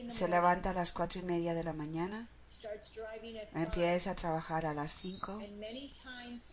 Se 0.08 0.28
levanta 0.28 0.69
a 0.69 0.73
las 0.73 0.91
cuatro 0.91 1.19
y 1.19 1.23
media 1.23 1.54
de 1.54 1.63
la 1.63 1.73
mañana 1.73 2.30
Empieza 3.54 4.12
a 4.12 4.16
trabajar 4.16 4.66
a 4.66 4.74
las 4.74 4.92
5 4.94 5.39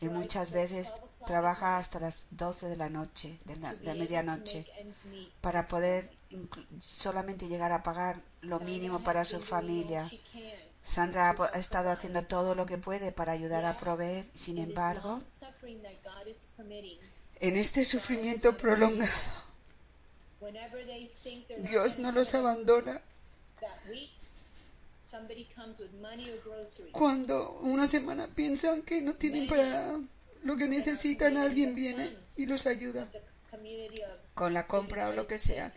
y 0.01 0.09
muchas 0.09 0.51
veces 0.51 0.93
trabaja 1.27 1.79
hasta 1.79 2.01
las 2.01 2.29
12 2.31 2.69
de 2.69 2.77
la 2.77 2.89
noche, 2.89 3.39
de 3.45 3.57
la, 3.57 3.95
medianoche, 3.95 4.67
para 5.41 5.67
poder 5.67 6.11
solamente 6.81 7.49
llegar 7.49 7.73
a 7.73 7.83
pagar 7.83 8.21
lo 8.43 8.61
mínimo 8.61 9.03
para 9.03 9.25
su 9.25 9.41
familia. 9.41 10.09
Sandra 10.83 11.35
ha 11.53 11.59
estado 11.59 11.91
haciendo 11.91 12.25
todo 12.25 12.55
lo 12.55 12.67
que 12.67 12.79
puede 12.79 13.13
para 13.13 13.33
ayudar 13.33 13.65
a 13.65 13.79
proveer, 13.79 14.27
sin 14.35 14.59
embargo, 14.59 15.21
en 17.41 17.57
este 17.57 17.85
sufrimiento 17.85 18.57
prolongado, 18.57 19.11
Dios 21.59 21.99
no 21.99 22.13
los 22.13 22.35
abandona 22.35 23.03
cuando 26.93 27.59
una 27.63 27.87
semana 27.87 28.29
piensan 28.29 28.83
que 28.83 29.01
no 29.01 29.15
tienen 29.15 29.47
para 29.47 29.99
lo 30.45 30.57
que 30.57 30.67
necesitan, 30.67 31.37
alguien 31.37 31.75
viene 31.75 32.17
y 32.37 32.47
los 32.47 32.67
ayuda 32.67 33.09
con 34.35 34.55
la 34.55 34.67
compra 34.67 35.09
o 35.09 35.13
lo 35.13 35.27
que 35.27 35.39
sea. 35.39 35.73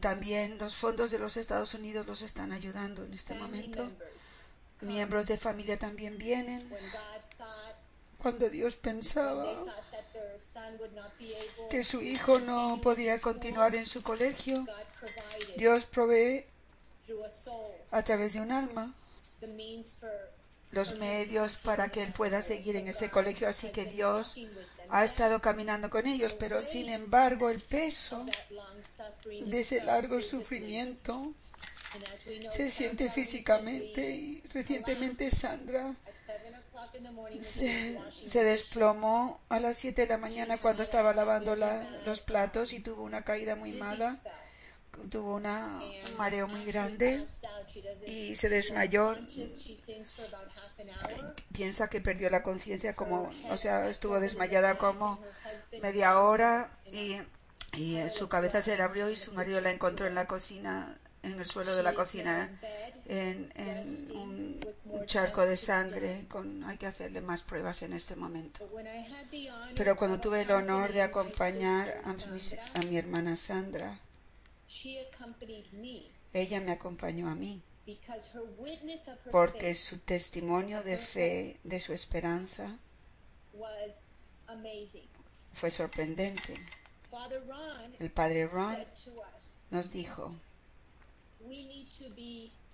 También 0.00 0.58
los 0.58 0.74
fondos 0.74 1.10
de 1.10 1.18
los 1.18 1.36
Estados 1.36 1.74
Unidos 1.74 2.06
los 2.06 2.22
están 2.22 2.52
ayudando 2.52 3.04
en 3.04 3.14
este 3.14 3.34
momento. 3.34 3.90
Miembros 4.80 5.26
de 5.26 5.36
familia 5.36 5.78
también 5.78 6.16
vienen. 6.16 6.68
Cuando 8.18 8.50
Dios 8.50 8.76
pensaba 8.76 9.64
que 11.70 11.84
su 11.84 12.02
hijo 12.02 12.38
no 12.40 12.80
podía 12.82 13.20
continuar 13.20 13.74
en 13.74 13.86
su 13.86 14.02
colegio, 14.02 14.66
Dios 15.56 15.86
provee 15.86 16.44
a 17.90 18.02
través 18.02 18.34
de 18.34 18.40
un 18.40 18.52
alma 18.52 18.94
los 20.72 20.98
medios 20.98 21.56
para 21.56 21.90
que 21.90 22.02
él 22.02 22.12
pueda 22.12 22.42
seguir 22.42 22.76
en 22.76 22.88
ese 22.88 23.10
colegio. 23.10 23.48
Así 23.48 23.70
que 23.70 23.84
Dios 23.86 24.36
ha 24.88 25.04
estado 25.04 25.40
caminando 25.40 25.90
con 25.90 26.06
ellos, 26.06 26.34
pero 26.34 26.62
sin 26.62 26.88
embargo 26.88 27.50
el 27.50 27.60
peso 27.60 28.24
de 29.24 29.60
ese 29.60 29.82
largo 29.84 30.20
sufrimiento 30.20 31.34
se 32.50 32.70
siente 32.70 33.10
físicamente 33.10 34.10
y 34.10 34.42
recientemente 34.52 35.30
Sandra 35.30 35.94
se, 37.40 38.44
desplomó 38.44 39.40
a 39.48 39.58
las 39.58 39.78
7 39.78 40.02
de 40.02 40.08
la 40.08 40.18
mañana 40.18 40.58
cuando 40.58 40.82
estaba 40.82 41.12
lavando 41.12 41.56
los 41.56 42.20
platos 42.20 42.72
y 42.72 42.80
tuvo 42.80 43.02
una 43.02 43.24
caída 43.24 43.56
muy 43.56 43.72
mala 43.72 44.20
tuvo 45.10 45.34
una, 45.34 45.80
un 46.10 46.16
mareo 46.16 46.48
muy 46.48 46.64
grande 46.64 47.24
y 48.06 48.36
se 48.36 48.48
desmayó. 48.48 49.16
Piensa 51.52 51.88
que 51.88 52.00
perdió 52.00 52.30
la 52.30 52.42
conciencia 52.42 52.94
como, 52.94 53.30
o 53.50 53.56
sea, 53.56 53.88
estuvo 53.88 54.20
desmayada 54.20 54.78
como 54.78 55.20
media 55.82 56.20
hora 56.20 56.70
y, 56.86 57.16
y 57.76 57.98
su 58.10 58.28
cabeza 58.28 58.62
se 58.62 58.76
le 58.76 58.82
abrió 58.82 59.10
y 59.10 59.16
su 59.16 59.32
marido 59.32 59.60
la 59.60 59.70
encontró 59.70 60.06
en 60.06 60.14
la 60.14 60.26
cocina, 60.26 60.98
en 61.22 61.38
el 61.38 61.46
suelo 61.46 61.74
de 61.74 61.82
la 61.82 61.94
cocina, 61.94 62.50
en, 63.06 63.52
en 63.56 64.16
un, 64.16 64.60
charco 65.06 65.44
de 65.44 65.56
sangre. 65.56 66.26
Con, 66.28 66.64
hay 66.64 66.76
que 66.76 66.86
hacerle 66.86 67.20
más 67.20 67.42
pruebas 67.42 67.82
en 67.82 67.92
este 67.92 68.16
momento. 68.16 68.68
Pero 69.76 69.96
cuando 69.96 70.20
tuve 70.20 70.42
el 70.42 70.50
honor 70.50 70.92
de 70.92 71.02
acompañar 71.02 72.02
a 72.04 72.10
a 72.78 72.82
mi 72.82 72.96
hermana 72.96 73.36
Sandra, 73.36 73.98
ella 76.32 76.60
me 76.60 76.72
acompañó 76.72 77.28
a 77.28 77.34
mí. 77.34 77.62
Porque 79.32 79.74
su 79.74 79.98
testimonio 79.98 80.82
de 80.82 80.96
fe, 80.96 81.58
de 81.64 81.80
su 81.80 81.92
esperanza, 81.92 82.78
fue 85.52 85.70
sorprendente. 85.70 86.54
El 87.98 88.12
padre 88.12 88.46
Ron 88.46 88.76
nos 89.70 89.90
dijo, 89.90 90.36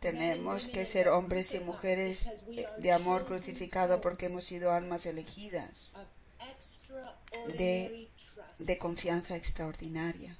tenemos 0.00 0.68
que 0.68 0.84
ser 0.84 1.08
hombres 1.08 1.54
y 1.54 1.60
mujeres 1.60 2.30
de 2.78 2.92
amor 2.92 3.24
crucificado 3.26 4.02
porque 4.02 4.26
hemos 4.26 4.44
sido 4.44 4.72
almas 4.72 5.06
elegidas 5.06 5.94
de, 7.56 8.10
de 8.58 8.78
confianza 8.78 9.36
extraordinaria 9.36 10.38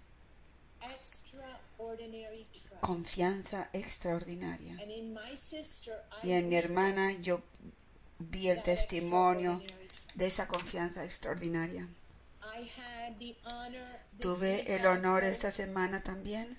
confianza 2.80 3.68
extraordinaria. 3.72 4.76
Y 6.22 6.32
en 6.32 6.48
mi 6.48 6.56
hermana 6.56 7.12
yo 7.12 7.42
vi 8.18 8.48
el 8.48 8.62
testimonio 8.62 9.62
de 10.14 10.26
esa 10.26 10.48
confianza 10.48 11.04
extraordinaria. 11.04 11.86
Tuve 14.20 14.74
el 14.74 14.86
honor 14.86 15.24
esta 15.24 15.50
semana 15.50 16.02
también 16.02 16.58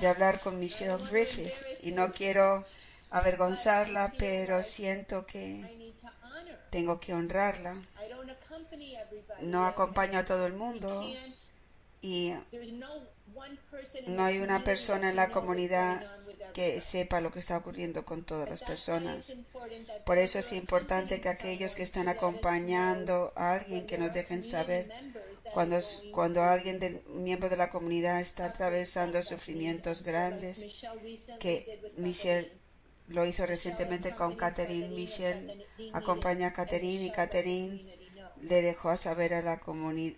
de 0.00 0.06
hablar 0.06 0.40
con 0.40 0.58
Michelle 0.58 1.02
Griffith 1.10 1.52
y 1.82 1.92
no 1.92 2.12
quiero 2.12 2.66
avergonzarla, 3.10 4.12
pero 4.18 4.62
siento 4.62 5.26
que 5.26 5.92
tengo 6.70 7.00
que 7.00 7.14
honrarla. 7.14 7.76
No 9.40 9.66
acompaño 9.66 10.18
a 10.18 10.24
todo 10.24 10.46
el 10.46 10.52
mundo 10.52 11.02
y 12.00 12.32
no 14.08 14.24
hay 14.24 14.38
una 14.38 14.64
persona 14.64 15.10
en 15.10 15.16
la 15.16 15.30
comunidad 15.30 16.04
que 16.52 16.80
sepa 16.80 17.20
lo 17.20 17.30
que 17.30 17.38
está 17.38 17.56
ocurriendo 17.56 18.04
con 18.04 18.24
todas 18.24 18.48
las 18.48 18.62
personas. 18.62 19.36
Por 20.04 20.18
eso 20.18 20.38
es 20.38 20.52
importante 20.52 21.20
que 21.20 21.28
aquellos 21.28 21.74
que 21.74 21.82
están 21.82 22.08
acompañando 22.08 23.32
a 23.36 23.54
alguien 23.54 23.86
que 23.86 23.98
nos 23.98 24.12
dejen 24.12 24.42
saber 24.42 24.90
cuando, 25.52 25.78
cuando 26.12 26.42
alguien 26.42 26.78
del 26.78 27.02
miembro 27.08 27.48
de 27.48 27.56
la 27.56 27.70
comunidad 27.70 28.20
está 28.20 28.46
atravesando 28.46 29.22
sufrimientos 29.22 30.02
grandes, 30.02 30.84
que 31.38 31.80
Michelle 31.96 32.52
lo 33.08 33.26
hizo 33.26 33.44
recientemente 33.46 34.14
con 34.14 34.36
Catherine. 34.36 34.88
Michelle 34.88 35.66
acompaña 35.92 36.48
a 36.48 36.52
Catherine 36.52 37.04
y 37.04 37.10
Catherine 37.10 37.99
le 38.42 38.62
dejó 38.62 38.96
saber 38.96 39.34
a 39.34 39.42
la 39.42 39.60
comunidad 39.60 40.16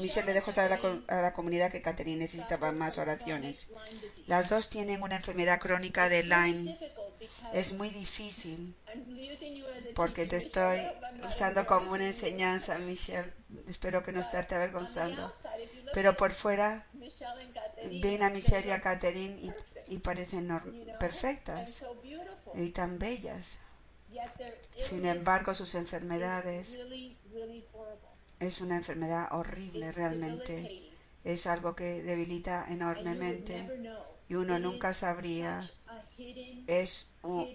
Michelle 0.00 0.26
le 0.26 0.34
dejó 0.34 0.52
saber 0.52 0.72
a 1.08 1.22
la, 1.22 1.32
comunidad 1.32 1.70
que 1.70 1.82
Catherine 1.82 2.16
necesitaba 2.16 2.72
más 2.72 2.98
oraciones. 2.98 3.68
Las 4.26 4.48
dos 4.48 4.68
tienen 4.68 5.02
una 5.02 5.16
enfermedad 5.16 5.60
crónica 5.60 6.08
de 6.08 6.24
Lyme. 6.24 6.76
Es 7.52 7.72
muy 7.72 7.90
difícil 7.90 8.74
porque 9.94 10.26
te 10.26 10.36
estoy 10.36 10.80
usando 11.28 11.66
como 11.66 11.92
una 11.92 12.06
enseñanza, 12.06 12.78
Michelle. 12.78 13.32
Espero 13.68 14.02
que 14.02 14.12
no 14.12 14.20
estarte 14.20 14.54
avergonzando. 14.54 15.32
Pero 15.92 16.16
por 16.16 16.32
fuera 16.32 16.86
ven 18.02 18.22
a 18.22 18.30
Michelle 18.30 18.68
y 18.68 18.72
a 18.72 18.80
Catherine 18.80 19.52
y 19.88 19.98
parecen 19.98 20.48
perfectas 20.98 21.84
y 22.54 22.70
tan 22.70 22.98
bellas. 22.98 23.58
Sin 24.78 25.06
embargo, 25.06 25.54
sus 25.54 25.74
enfermedades 25.74 26.78
es 28.46 28.60
una 28.60 28.76
enfermedad 28.76 29.28
horrible 29.32 29.92
realmente. 29.92 30.90
Es 31.24 31.46
algo 31.46 31.74
que 31.74 32.02
debilita 32.02 32.66
enormemente 32.68 33.70
y 34.28 34.34
uno 34.34 34.58
nunca 34.58 34.92
sabría. 34.94 35.60
Es 36.66 37.08
un, 37.22 37.46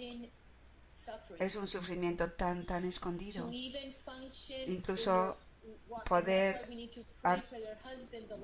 es 1.40 1.56
un 1.56 1.68
sufrimiento 1.68 2.32
tan, 2.32 2.66
tan 2.66 2.86
escondido. 2.86 3.50
Incluso 4.68 5.38
poder 6.06 6.68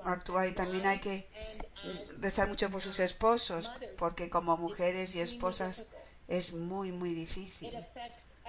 actuar 0.04 0.48
y 0.48 0.54
también 0.54 0.86
hay 0.86 0.98
que 1.00 1.28
rezar 2.20 2.48
mucho 2.48 2.70
por 2.70 2.82
sus 2.82 2.98
esposos, 3.00 3.70
porque 3.98 4.30
como 4.30 4.56
mujeres 4.56 5.14
y 5.14 5.20
esposas 5.20 5.84
es 6.28 6.52
muy, 6.52 6.92
muy 6.92 7.12
difícil. 7.14 7.72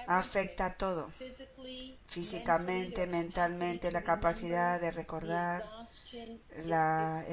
Afecta 0.06 0.76
todo, 0.76 1.12
físicamente, 2.06 3.08
mentalmente, 3.08 3.92
la 3.92 4.04
capacidad 4.04 4.80
de 4.80 4.92
recordar, 4.92 5.64
la, 6.66 7.26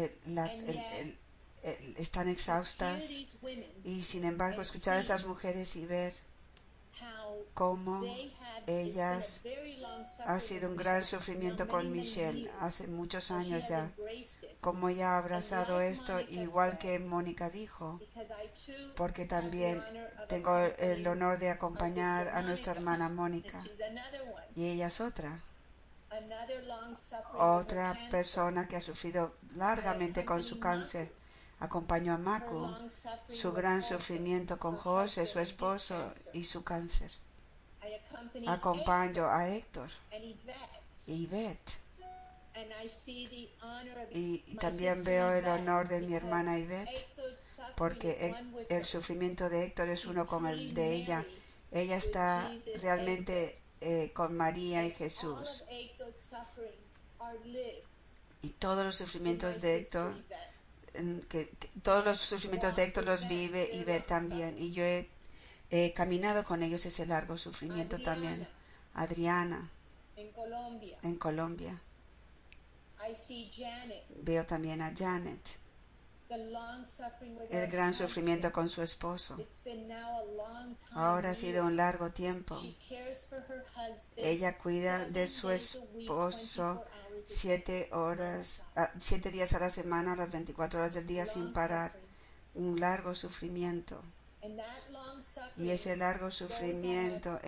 están 1.99 2.29
exhaustas. 2.29 3.11
Y 3.85 4.03
sin 4.03 4.25
embargo 4.25 4.63
escuchar 4.63 4.97
a 4.97 5.01
estas 5.01 5.27
mujeres 5.27 5.77
y 5.77 5.85
ver 5.87 6.15
cómo 7.55 8.03
ellas 8.67 9.41
ha 10.27 10.41
sido 10.41 10.69
un 10.69 10.77
gran 10.77 11.05
sufrimiento 11.05 11.69
con 11.69 11.93
Michelle 11.93 12.51
hace 12.61 12.89
muchos 12.89 13.31
años 13.31 13.69
ya, 13.69 13.93
cómo 14.61 14.89
ella 14.89 15.13
ha 15.13 15.19
abrazado 15.19 15.81
esto, 15.81 16.21
igual 16.21 16.79
que 16.79 16.99
Mónica 16.99 17.51
dijo, 17.51 18.01
porque 18.97 19.25
también 19.25 19.83
tengo 20.29 20.57
el 20.79 21.07
honor 21.07 21.39
de 21.39 21.51
acompañar 21.51 22.29
a 22.29 22.43
nuestra 22.43 22.73
hermana 22.73 23.09
Mónica 23.09 23.63
y 24.55 24.69
ella 24.69 24.89
es 24.89 25.01
otra 25.01 25.41
otra 27.39 27.99
persona 28.11 28.69
que 28.69 28.77
ha 28.77 28.81
sufrido 28.81 29.35
largamente 29.55 30.25
con 30.25 30.43
su 30.45 30.61
cáncer 30.61 31.13
acompañó 31.61 32.15
a 32.15 32.19
Maku, 32.19 32.69
su 33.29 33.53
gran 33.53 33.83
sufrimiento 33.83 34.59
con 34.59 34.77
José, 34.77 35.27
su 35.27 35.39
esposo, 35.39 36.13
y 36.33 36.45
su 36.45 36.63
cáncer. 36.65 37.11
Acompaño 38.47 39.27
a 39.29 39.49
Héctor 39.49 39.91
y 41.07 41.25
Ivette. 41.25 41.79
Y 44.13 44.39
también 44.57 45.03
veo 45.03 45.33
el 45.33 45.47
honor 45.47 45.89
de 45.89 46.01
mi 46.03 46.15
hermana 46.15 46.59
Ivette, 46.59 47.07
porque 47.77 48.35
el 48.69 48.85
sufrimiento 48.85 49.49
de 49.49 49.65
Héctor 49.65 49.89
es 49.89 50.07
uno 50.07 50.27
con 50.27 50.47
el 50.47 50.73
de 50.73 50.95
ella. 50.95 51.25
Ella 51.73 51.97
está 51.97 52.49
realmente 52.81 53.61
eh, 53.81 54.13
con 54.15 54.37
María 54.37 54.87
y 54.87 54.93
Jesús. 54.93 55.65
Y 58.43 58.51
todos 58.51 58.85
los 58.85 58.97
sufrimientos 58.97 59.61
de 59.61 59.79
Héctor 59.79 60.15
que, 61.29 61.53
todos 61.83 62.05
los 62.05 62.21
sufrimientos 62.21 62.77
de 62.77 62.85
Héctor 62.85 63.05
los 63.05 63.29
vive 63.29 63.69
y 63.73 63.85
ve 63.85 64.01
también. 64.01 64.57
Y 64.59 64.73
yo 64.73 64.83
he, 64.83 65.09
caminado 65.95 66.45
con 66.45 66.63
ellos 66.63 66.87
ese 66.87 67.07
largo 67.07 67.37
sufrimiento 67.37 67.99
también. 67.99 68.49
Adriana. 68.95 69.71
En 71.03 71.17
Colombia. 71.17 71.81
Veo 74.23 74.47
también 74.47 74.81
a 74.81 74.95
Janet. 74.97 75.41
El 76.31 77.67
gran 77.69 77.95
sufrimiento 77.95 78.53
con 78.53 78.69
su 78.69 78.83
esposo. 78.83 79.37
Ahora 80.93 81.31
ha 81.31 81.35
sido 81.35 81.65
un 81.65 81.77
largo 81.77 82.11
tiempo. 82.11 82.57
Ella 84.17 84.59
cuida 84.59 85.07
de 85.07 85.29
su 85.29 85.51
esposo 85.51 86.85
siete 87.23 87.89
horas, 87.93 88.65
ah, 88.77 88.91
siete 88.99 89.31
días 89.31 89.53
a 89.55 89.59
la 89.59 89.71
semana, 89.71 90.17
las 90.17 90.31
24 90.31 90.81
horas 90.81 90.95
del 90.95 91.07
día 91.07 91.27
sin 91.27 91.53
parar. 91.53 91.93
Un 92.55 92.79
largo 92.79 93.15
sufrimiento. 93.15 94.01
Y 95.57 95.71
ese 95.71 95.97
largo 95.97 96.31
sufrimiento, 96.31 97.41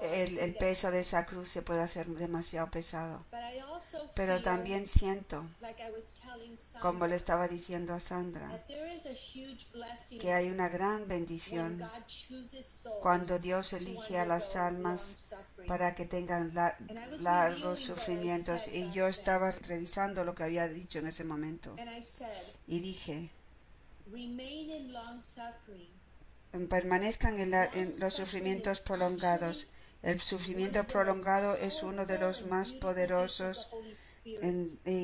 el, 0.00 0.38
el, 0.38 0.54
peso 0.54 0.90
de 0.90 1.00
esa 1.00 1.26
cruz 1.26 1.50
se 1.50 1.62
puede 1.62 1.82
hacer 1.82 2.06
demasiado 2.06 2.70
pesado. 2.70 3.24
Pero 4.14 4.42
también 4.42 4.86
siento, 4.88 5.46
como 6.80 7.06
le 7.06 7.16
estaba 7.16 7.48
diciendo 7.48 7.94
a 7.94 8.00
Sandra, 8.00 8.64
que 10.20 10.32
hay 10.32 10.50
una 10.50 10.68
gran 10.68 11.08
bendición 11.08 11.82
cuando 13.00 13.38
Dios 13.38 13.72
elige 13.72 14.18
a 14.18 14.26
las 14.26 14.56
almas 14.56 15.34
para 15.66 15.94
que 15.94 16.06
tengan 16.06 16.52
largos 17.18 17.80
sufrimientos. 17.80 18.68
Y 18.68 18.90
yo 18.90 19.06
estaba 19.06 19.52
revisando 19.52 20.24
lo 20.24 20.34
que 20.34 20.44
había 20.44 20.68
dicho 20.68 20.98
en 20.98 21.06
ese 21.06 21.24
momento. 21.24 21.74
Y 22.66 22.80
dije, 22.80 23.30
permanezcan 26.68 27.38
en, 27.38 28.00
los 28.00 28.14
sufrimientos 28.14 28.80
prolongados. 28.80 29.68
El 30.02 30.18
sufrimiento 30.20 30.84
prolongado 30.86 31.56
es 31.56 31.82
uno 31.82 32.06
de 32.06 32.18
los 32.18 32.46
más 32.46 32.72
poderosos 32.72 33.70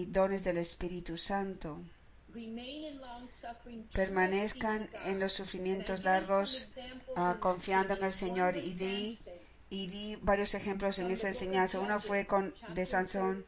dones 0.08 0.44
del 0.44 0.58
Espíritu 0.58 1.18
Santo. 1.18 1.82
Permanezcan 3.94 4.90
en 5.06 5.20
los 5.20 5.32
sufrimientos 5.32 6.02
largos 6.04 6.68
ah, 7.16 7.36
confiando 7.40 7.94
en 7.94 8.04
el 8.04 8.12
Señor 8.12 8.56
y 8.56 8.74
di, 8.74 9.18
y 9.70 9.86
di 9.86 10.16
varios 10.16 10.54
ejemplos 10.54 10.98
en 10.98 11.10
esa 11.10 11.28
enseñanza. 11.28 11.80
Uno 11.80 12.00
fue 12.00 12.26
con 12.26 12.52
de 12.74 12.84
Sansón, 12.84 13.44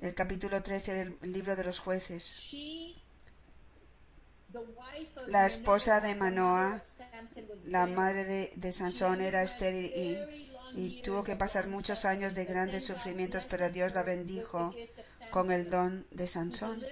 el 0.00 0.14
capítulo 0.14 0.62
13 0.62 0.94
del 0.94 1.18
libro 1.32 1.56
de 1.56 1.64
los 1.64 1.80
jueces. 1.80 2.87
La 5.26 5.46
esposa 5.46 6.00
de 6.00 6.14
Manoa, 6.14 6.80
la 7.66 7.86
madre 7.86 8.50
de, 8.56 8.72
Sansón, 8.72 9.20
era 9.20 9.42
estéril 9.42 9.92
y, 10.74 11.02
tuvo 11.02 11.22
que 11.22 11.36
pasar 11.36 11.66
muchos 11.66 12.04
años 12.04 12.34
de 12.34 12.46
grandes 12.46 12.84
sufrimientos, 12.84 13.46
pero 13.48 13.70
Dios 13.70 13.92
la 13.92 14.02
bendijo 14.02 14.74
con 15.30 15.52
el 15.52 15.68
don 15.68 16.06
de 16.10 16.26
Sansón, 16.26 16.82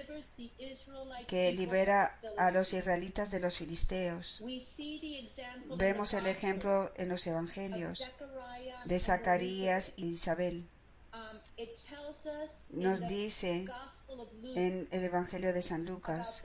que 1.27 1.51
libera 1.51 2.19
a 2.37 2.51
los 2.51 2.73
israelitas 2.73 3.31
de 3.31 3.39
los 3.39 3.57
filisteos. 3.57 4.43
Vemos 5.77 6.13
el 6.13 6.27
ejemplo 6.27 6.89
en 6.97 7.09
los 7.09 7.25
evangelios 7.25 8.13
de 8.85 8.99
Zacarías 8.99 9.93
y 9.95 10.13
Isabel. 10.13 10.67
Nos 12.71 13.07
dice 13.07 13.65
en 14.55 14.87
el 14.91 15.03
Evangelio 15.03 15.53
de 15.53 15.61
San 15.61 15.85
Lucas 15.85 16.43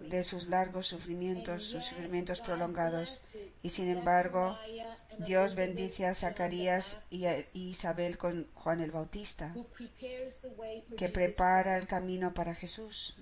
de 0.00 0.24
sus 0.24 0.48
largos 0.48 0.86
sufrimientos, 0.86 1.64
sus 1.64 1.84
sufrimientos 1.84 2.40
prolongados. 2.40 3.20
Y 3.62 3.70
sin 3.70 3.88
embargo, 3.88 4.56
Dios 5.18 5.54
bendice 5.54 6.06
a 6.06 6.14
Zacarías 6.14 6.98
y 7.10 7.26
a 7.26 7.36
Isabel 7.54 8.18
con 8.18 8.48
Juan 8.54 8.80
el 8.80 8.90
Bautista, 8.90 9.54
que 10.96 11.08
prepara 11.08 11.76
el 11.76 11.86
camino 11.86 12.34
para 12.34 12.54
Jesús. 12.54 13.16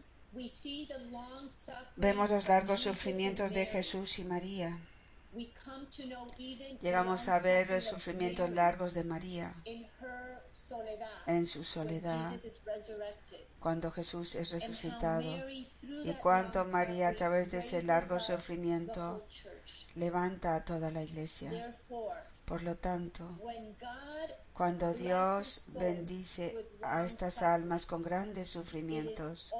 Vemos 1.96 2.30
los 2.30 2.48
largos 2.48 2.80
sufrimientos 2.80 3.52
de 3.52 3.66
Jesús 3.66 4.18
y 4.18 4.24
María. 4.24 4.78
Llegamos 6.82 7.28
a 7.28 7.38
ver 7.38 7.70
los 7.70 7.84
sufrimientos 7.84 8.50
largos 8.50 8.92
de 8.92 9.04
María. 9.04 9.54
en 11.26 11.46
su 11.46 11.64
soledad. 11.64 12.38
Cuando 13.58 13.90
Jesús 13.90 14.34
es 14.34 14.50
resucitado. 14.50 15.48
Y 16.04 16.12
cuánto 16.20 16.64
María 16.66 17.08
a 17.08 17.14
través 17.14 17.50
de 17.50 17.58
ese 17.58 17.82
largo 17.82 18.20
sufrimiento 18.20 19.24
levanta 19.94 20.54
a 20.54 20.64
toda 20.64 20.90
la 20.90 21.02
iglesia. 21.02 21.74
Por 22.44 22.62
lo 22.62 22.76
tanto, 22.76 23.38
cuando 24.52 24.92
Dios 24.92 25.76
bendice 25.78 26.68
a 26.82 27.06
estas 27.06 27.42
almas 27.42 27.86
con 27.86 28.02
grandes 28.02 28.50
sufrimientos, 28.50 29.54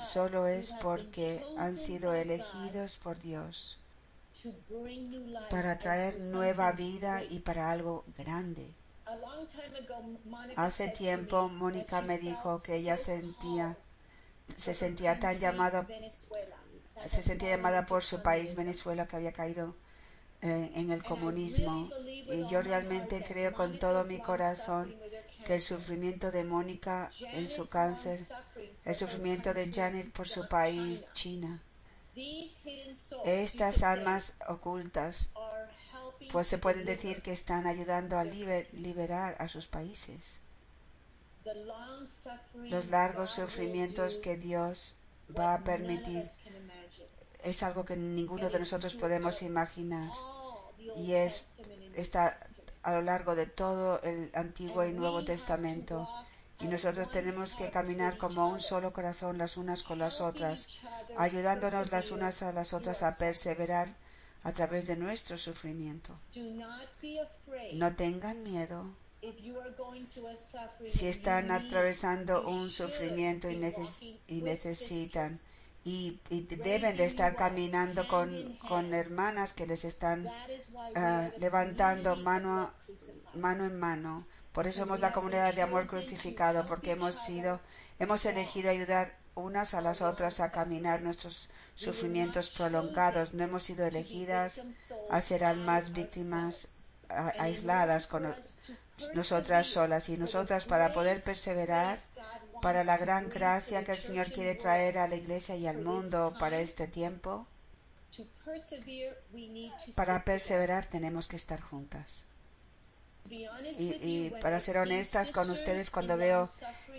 solo 0.00 0.46
es 0.46 0.72
porque 0.80 1.44
han 1.58 1.76
sido 1.76 2.14
elegidos 2.14 2.96
por 2.96 3.18
Dios 3.18 3.79
para 5.50 5.78
traer 5.78 6.22
nueva 6.24 6.72
vida 6.72 7.22
y 7.24 7.40
para 7.40 7.70
algo 7.70 8.04
grande. 8.16 8.74
Hace 10.56 10.88
tiempo 10.88 11.48
Mónica 11.48 12.00
me 12.00 12.18
dijo 12.18 12.58
que 12.60 12.76
ella 12.76 12.96
sentía 12.96 13.76
se 14.56 14.74
sentía 14.74 15.18
tan 15.18 15.38
llamada 15.38 15.86
se 17.06 17.22
sentía 17.22 17.56
llamada 17.56 17.86
por 17.86 18.02
su 18.02 18.22
país 18.22 18.54
Venezuela 18.54 19.06
que 19.06 19.16
había 19.16 19.32
caído 19.32 19.74
eh, 20.42 20.70
en 20.74 20.90
el 20.90 21.02
comunismo. 21.02 21.90
y 22.32 22.46
yo 22.48 22.62
realmente 22.62 23.24
creo 23.26 23.52
con 23.52 23.78
todo 23.78 24.04
mi 24.04 24.20
corazón 24.20 24.94
que 25.46 25.56
el 25.56 25.60
sufrimiento 25.60 26.30
de 26.30 26.44
Mónica 26.44 27.10
en 27.32 27.48
su 27.48 27.68
cáncer, 27.68 28.18
el 28.84 28.94
sufrimiento 28.94 29.52
de 29.54 29.72
Janet 29.72 30.12
por 30.12 30.28
su 30.28 30.46
país, 30.48 31.04
China, 31.12 31.62
estas 33.24 33.82
almas 33.82 34.34
ocultas, 34.48 35.30
pues 36.32 36.48
se 36.48 36.58
puede 36.58 36.84
decir 36.84 37.22
que 37.22 37.32
están 37.32 37.66
ayudando 37.66 38.18
a 38.18 38.24
liberar 38.24 39.36
a 39.38 39.48
sus 39.48 39.66
países. 39.66 40.40
Los 42.54 42.88
largos 42.88 43.32
sufrimientos 43.32 44.18
que 44.18 44.36
Dios 44.36 44.96
va 45.36 45.54
a 45.54 45.64
permitir 45.64 46.28
es 47.42 47.62
algo 47.62 47.84
que 47.84 47.96
ninguno 47.96 48.50
de 48.50 48.58
nosotros 48.58 48.94
podemos 48.94 49.42
imaginar 49.42 50.10
y 50.96 51.12
es 51.12 51.44
está 51.94 52.36
a 52.82 52.92
lo 52.94 53.02
largo 53.02 53.34
de 53.34 53.46
todo 53.46 54.00
el 54.02 54.30
Antiguo 54.34 54.84
y 54.84 54.92
Nuevo 54.92 55.24
Testamento 55.24 56.08
Y 56.60 56.66
nosotros 56.66 57.10
tenemos 57.10 57.56
que 57.56 57.70
caminar 57.70 58.18
como 58.18 58.48
un 58.48 58.60
solo 58.60 58.92
corazón 58.92 59.38
las 59.38 59.56
unas 59.56 59.82
con 59.82 59.98
las 59.98 60.20
otras, 60.20 60.82
ayudándonos 61.16 61.90
las 61.90 62.10
unas 62.10 62.42
a 62.42 62.52
las 62.52 62.72
otras 62.72 63.02
a 63.02 63.16
perseverar 63.16 63.88
a 64.42 64.52
través 64.52 64.86
de 64.86 64.96
nuestro 64.96 65.38
sufrimiento. 65.38 66.18
No 67.74 67.94
tengan 67.94 68.42
miedo. 68.42 68.94
Si 70.86 71.08
están 71.08 71.50
atravesando 71.50 72.48
un 72.48 72.70
sufrimiento 72.70 73.50
y, 73.50 73.56
necesitan 74.40 75.38
y, 75.84 76.18
deben 76.30 76.96
de 76.96 77.04
estar 77.04 77.36
caminando 77.36 78.08
con, 78.08 78.56
con 78.68 78.94
hermanas 78.94 79.52
que 79.52 79.66
les 79.66 79.84
están 79.84 80.26
ah, 80.94 81.30
levantando 81.38 82.16
mano, 82.16 82.72
mano 83.34 83.66
en 83.66 83.78
mano. 83.78 84.26
Por 84.52 84.66
eso 84.66 84.80
somos 84.80 85.00
la 85.00 85.12
comunidad 85.12 85.54
de 85.54 85.62
amor 85.62 85.86
crucificado, 85.86 86.66
porque 86.66 86.92
hemos 86.92 87.14
sido, 87.14 87.60
hemos 87.98 88.24
elegido 88.24 88.70
ayudar 88.70 89.16
unas 89.34 89.74
a 89.74 89.80
las 89.80 90.02
otras 90.02 90.40
a 90.40 90.50
caminar 90.50 91.02
nuestros 91.02 91.50
sufrimientos 91.74 92.50
prolongados. 92.50 93.32
No 93.32 93.44
hemos 93.44 93.62
sido 93.62 93.86
elegidas 93.86 94.62
a 95.08 95.20
ser 95.20 95.44
almas 95.44 95.92
víctimas 95.92 96.86
aisladas 97.38 98.06
con 98.06 98.34
nosotras 99.14 99.66
solas 99.66 100.08
y 100.08 100.16
nosotras 100.16 100.66
para 100.66 100.92
poder 100.92 101.22
perseverar 101.22 101.98
para 102.60 102.84
la 102.84 102.98
gran 102.98 103.28
gracia 103.28 103.84
que 103.84 103.92
el 103.92 103.98
Señor 103.98 104.30
quiere 104.30 104.54
traer 104.54 104.98
a 104.98 105.08
la 105.08 105.16
iglesia 105.16 105.56
y 105.56 105.66
al 105.66 105.78
mundo 105.78 106.34
para 106.38 106.60
este 106.60 106.86
tiempo. 106.86 107.46
Para 109.96 110.24
perseverar 110.24 110.86
tenemos 110.86 111.28
que 111.28 111.36
estar 111.36 111.60
juntas. 111.60 112.26
Y, 113.28 114.30
para 114.40 114.60
ser 114.60 114.78
honestas 114.78 115.30
con 115.30 115.50
ustedes, 115.50 115.90
cuando 115.90 116.16
veo 116.16 116.50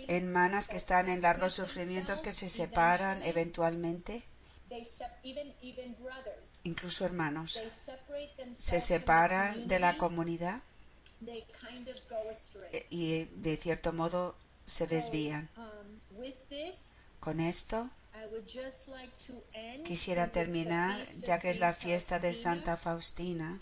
hermanas 0.08 0.68
que 0.68 0.76
están 0.76 1.08
en 1.08 1.22
largos 1.22 1.54
sufrimientos 1.54 2.22
que 2.22 2.32
se 2.32 2.48
separan 2.48 3.22
eventualmente, 3.22 4.22
incluso 6.64 7.04
hermanos, 7.04 7.60
se 8.52 8.80
separan 8.80 9.68
de 9.68 9.78
la 9.78 9.96
comunidad 9.98 10.62
e, 12.72 12.86
y 12.90 13.24
de 13.24 13.56
cierto 13.56 13.92
modo 13.92 14.34
se 14.64 14.86
desvían. 14.86 15.48
Con 17.20 17.40
esto 17.40 17.88
quisiera 19.84 20.30
terminar, 20.30 20.98
ya 21.20 21.38
que 21.38 21.50
es 21.50 21.60
la 21.60 21.72
fiesta 21.72 22.18
de 22.18 22.34
Santa 22.34 22.76
Faustina, 22.76 23.58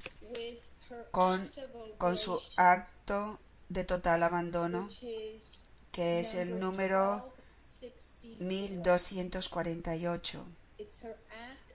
con, 1.10 1.50
con 1.98 2.16
su 2.16 2.40
acto 2.56 3.38
de 3.68 3.84
total 3.84 4.22
abandono, 4.22 4.88
que 5.92 6.20
es 6.20 6.34
el 6.34 6.58
número 6.60 7.32
1248. 8.38 10.46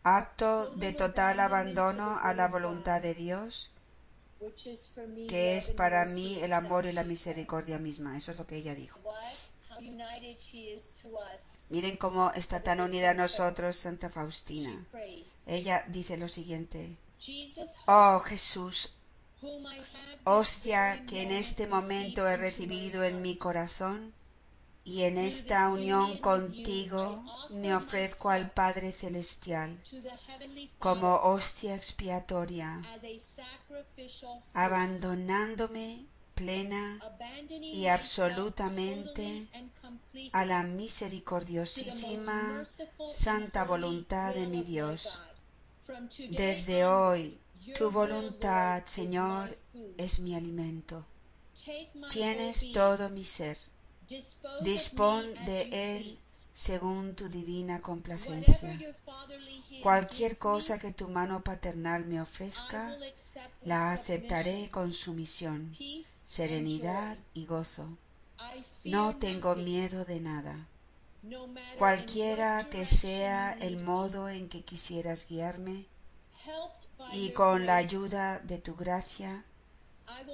Acto 0.04 0.70
de 0.72 0.94
total 0.94 1.40
abandono 1.40 2.20
a 2.22 2.34
la 2.34 2.48
voluntad 2.48 3.02
de 3.02 3.16
Dios, 3.16 3.72
que 5.28 5.58
es 5.58 5.70
para 5.70 6.06
mí 6.06 6.40
el 6.42 6.54
amor 6.54 6.86
y 6.86 6.94
la 6.94 7.04
misericordia 7.04 7.80
misma. 7.80 8.18
Eso 8.18 8.32
es 8.32 8.38
lo 8.38 8.46
que 8.46 8.58
ella 8.58 8.76
dijo. 8.76 9.00
Miren 11.70 11.98
cómo 11.98 12.32
está 12.32 12.62
tan 12.62 12.82
unida 12.82 13.12
a 13.12 13.14
nosotros 13.14 13.76
Santa 13.76 14.10
Faustina. 14.10 14.86
Ella 15.46 15.84
dice 15.88 16.18
lo 16.18 16.30
siguiente. 16.30 16.98
Oh 17.88 18.20
Jesús, 18.20 18.96
hostia 20.24 21.06
que 21.06 21.24
en 21.24 21.32
este 21.32 21.68
momento 21.68 22.28
he 22.28 22.38
recibido 22.38 23.04
en 23.04 23.22
mi 23.22 23.38
corazón, 23.38 24.14
y 24.86 25.04
en 25.04 25.18
esta 25.18 25.68
unión 25.70 26.18
contigo 26.20 27.26
me 27.50 27.76
ofrezco 27.76 28.30
al 28.30 28.52
Padre 28.52 28.92
Celestial 28.92 29.82
como 30.78 31.16
hostia 31.16 31.74
expiatoria, 31.74 32.80
abandonándome 34.54 36.06
plena 36.36 37.00
y 37.50 37.88
absolutamente 37.88 39.48
a 40.34 40.46
la 40.46 40.62
misericordiosísima 40.64 42.64
santa 43.12 43.64
voluntad 43.64 44.36
de 44.36 44.46
mi 44.46 44.64
Dios. 44.64 45.20
Desde 46.30 46.86
hoy, 46.86 47.40
tu 47.74 47.92
voluntad, 47.92 48.84
Señor, 48.86 49.58
es 49.98 50.20
mi 50.20 50.36
alimento. 50.36 51.06
Tienes 52.12 52.72
todo 52.74 53.10
mi 53.10 53.26
ser 53.26 53.58
Dispón 54.62 55.34
de 55.46 55.96
él 55.96 56.20
según 56.54 57.16
tu 57.16 57.28
divina 57.28 57.82
complacencia. 57.82 58.80
Cualquier 59.82 60.38
cosa 60.38 60.78
que 60.78 60.92
tu 60.92 61.08
mano 61.10 61.44
paternal 61.44 62.06
me 62.06 62.22
ofrezca, 62.22 62.96
la 63.64 63.94
aceptaré 63.94 64.70
con 64.70 64.94
sumisión, 64.94 65.76
serenidad 66.24 67.18
y 67.34 67.46
gozo. 67.46 67.98
No 68.84 69.18
tengo 69.18 69.56
miedo 69.56 70.06
de 70.06 70.20
nada. 70.20 70.68
Cualquiera 71.80 72.70
que 72.70 72.86
sea 72.86 73.54
el 73.54 73.78
modo 73.78 74.30
en 74.30 74.48
que 74.50 74.64
quisieras 74.64 75.26
guiarme, 75.28 75.88
y 77.14 77.32
con 77.32 77.66
la 77.66 77.78
ayuda 77.78 78.40
de 78.40 78.58
tu 78.58 78.76
gracia, 78.76 79.46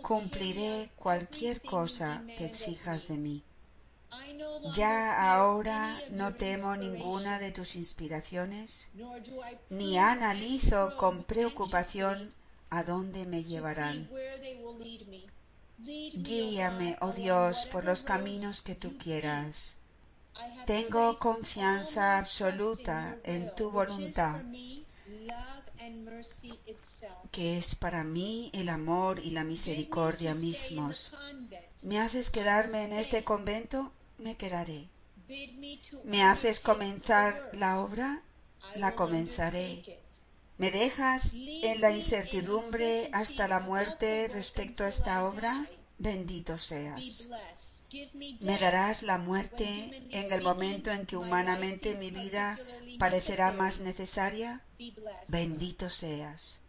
cumpliré 0.02 0.90
cualquier 0.96 1.62
cosa 1.62 2.24
que 2.38 2.46
exijas 2.46 3.08
de 3.08 3.18
mí. 3.18 3.44
Ya 4.76 5.34
ahora 5.34 5.98
no 6.12 6.34
temo 6.34 6.76
ninguna 6.76 7.40
de 7.40 7.52
tus 7.52 7.76
inspiraciones, 7.76 8.90
ni 9.70 9.98
analizo 9.98 10.98
con 10.98 11.24
preocupación 11.24 12.34
a 12.70 12.84
dónde 12.84 13.26
me 13.26 13.44
llevarán. 13.44 14.10
Guíame, 15.78 16.98
oh 17.02 17.12
Dios, 17.12 17.68
por 17.72 17.86
los 17.86 18.04
caminos 18.04 18.62
que 18.62 18.76
tú 18.76 18.98
quieras. 18.98 19.78
Tengo 20.66 21.18
confianza 21.18 22.18
absoluta 22.18 23.18
en 23.24 23.54
tu 23.56 23.72
voluntad, 23.72 24.42
que 27.32 27.58
es 27.58 27.76
para 27.76 28.04
mí 28.04 28.50
el 28.54 28.70
amor 28.70 29.20
y 29.24 29.32
la 29.32 29.44
misericordia 29.44 30.34
mismos. 30.36 31.14
¿Me 31.84 32.00
haces 32.00 32.30
quedarme 32.30 32.86
en 32.86 32.94
este 32.94 33.24
convento? 33.24 33.92
me 34.22 34.36
quedaré. 34.36 34.88
¿Me 36.06 36.24
haces 36.24 36.60
comenzar 36.60 37.52
la 37.54 37.80
obra? 37.80 38.22
La 38.76 38.96
comenzaré. 38.96 39.84
¿Me 40.58 40.70
dejas 40.70 41.34
en 41.34 41.82
la 41.82 41.92
incertidumbre 41.92 43.10
hasta 43.14 43.48
la 43.48 43.60
muerte 43.60 44.30
respecto 44.32 44.84
a 44.84 44.90
esta 44.90 45.26
obra? 45.26 45.66
Bendito 45.98 46.58
seas. 46.58 47.28
¿Me 48.42 48.58
darás 48.58 49.04
la 49.04 49.18
muerte 49.18 49.66
en 50.12 50.32
el 50.32 50.42
momento 50.42 50.92
en 50.92 51.06
que 51.06 51.18
humanamente 51.18 51.96
mi 51.96 52.10
vida 52.10 52.58
parecerá 53.00 53.52
más 53.52 53.80
necesaria? 53.80 54.62
Bendito 55.28 55.90
seas. 55.90 56.60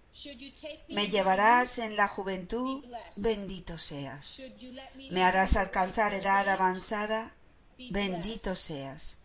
Me 0.88 1.08
llevarás 1.08 1.78
en 1.78 1.96
la 1.96 2.08
juventud, 2.08 2.84
bendito 3.16 3.78
seas. 3.78 4.42
Me 5.10 5.22
harás 5.22 5.56
alcanzar 5.56 6.12
edad 6.12 6.48
avanzada, 6.48 7.34
bendito 7.90 8.54
seas. 8.54 9.16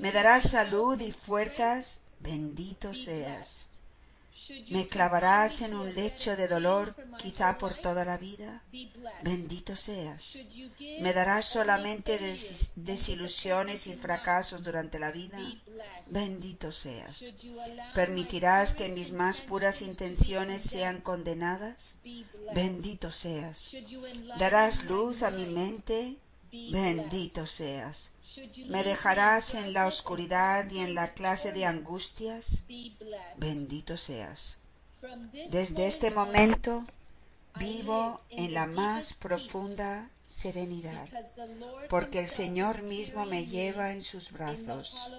Me 0.00 0.12
darás 0.12 0.50
salud 0.50 1.00
y 1.00 1.12
fuerzas, 1.12 2.00
bendito 2.20 2.94
seas. 2.94 3.66
Me 4.70 4.88
clavarás 4.88 5.60
en 5.60 5.74
un 5.74 5.94
lecho 5.94 6.36
de 6.36 6.48
dolor, 6.48 6.96
quizá 7.18 7.58
por 7.58 7.74
toda 7.74 8.04
la 8.04 8.18
vida. 8.18 8.62
Bendito 9.22 9.76
seas. 9.76 10.38
Me 11.00 11.12
darás 11.12 11.46
solamente 11.46 12.18
desilusiones 12.76 13.86
y 13.86 13.94
fracasos 13.94 14.62
durante 14.62 14.98
la 14.98 15.12
vida. 15.12 15.38
Bendito 16.10 16.72
seas. 16.72 17.34
Permitirás 17.94 18.74
que 18.74 18.88
mis 18.88 19.12
más 19.12 19.40
puras 19.40 19.82
intenciones 19.82 20.62
sean 20.62 21.00
condenadas. 21.00 21.96
Bendito 22.54 23.10
seas. 23.10 23.72
Darás 24.38 24.84
luz 24.84 25.22
a 25.22 25.30
mi 25.30 25.46
mente. 25.46 26.16
Bendito 26.70 27.46
seas. 27.46 28.11
Me 28.68 28.84
dejarás 28.84 29.54
en 29.54 29.72
la 29.72 29.86
oscuridad 29.86 30.70
y 30.70 30.78
en 30.78 30.94
la 30.94 31.12
clase 31.12 31.52
de 31.52 31.64
angustias. 31.64 32.62
Bendito 33.36 33.96
seas. 33.96 34.56
Desde 35.50 35.86
este 35.86 36.10
momento 36.10 36.86
vivo 37.58 38.20
en 38.30 38.54
la 38.54 38.66
más 38.66 39.14
profunda 39.14 40.08
serenidad, 40.26 41.08
porque 41.88 42.20
el 42.20 42.28
Señor 42.28 42.82
mismo 42.82 43.26
me 43.26 43.46
lleva 43.46 43.92
en 43.92 44.02
sus 44.02 44.30
brazos. 44.30 45.10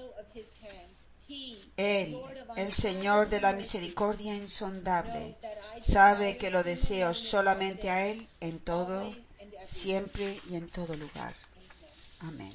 Él, 1.77 2.17
el 2.57 2.71
Señor 2.71 3.29
de 3.29 3.41
la 3.41 3.53
misericordia 3.53 4.35
insondable, 4.35 5.35
sabe 5.81 6.37
que 6.37 6.49
lo 6.49 6.63
deseo 6.63 7.13
solamente 7.13 7.89
a 7.89 8.07
Él 8.07 8.27
en 8.39 8.59
todo, 8.59 9.13
siempre 9.63 10.39
y 10.49 10.55
en 10.55 10.69
todo 10.69 10.95
lugar. 10.95 11.35
Amén. 12.19 12.53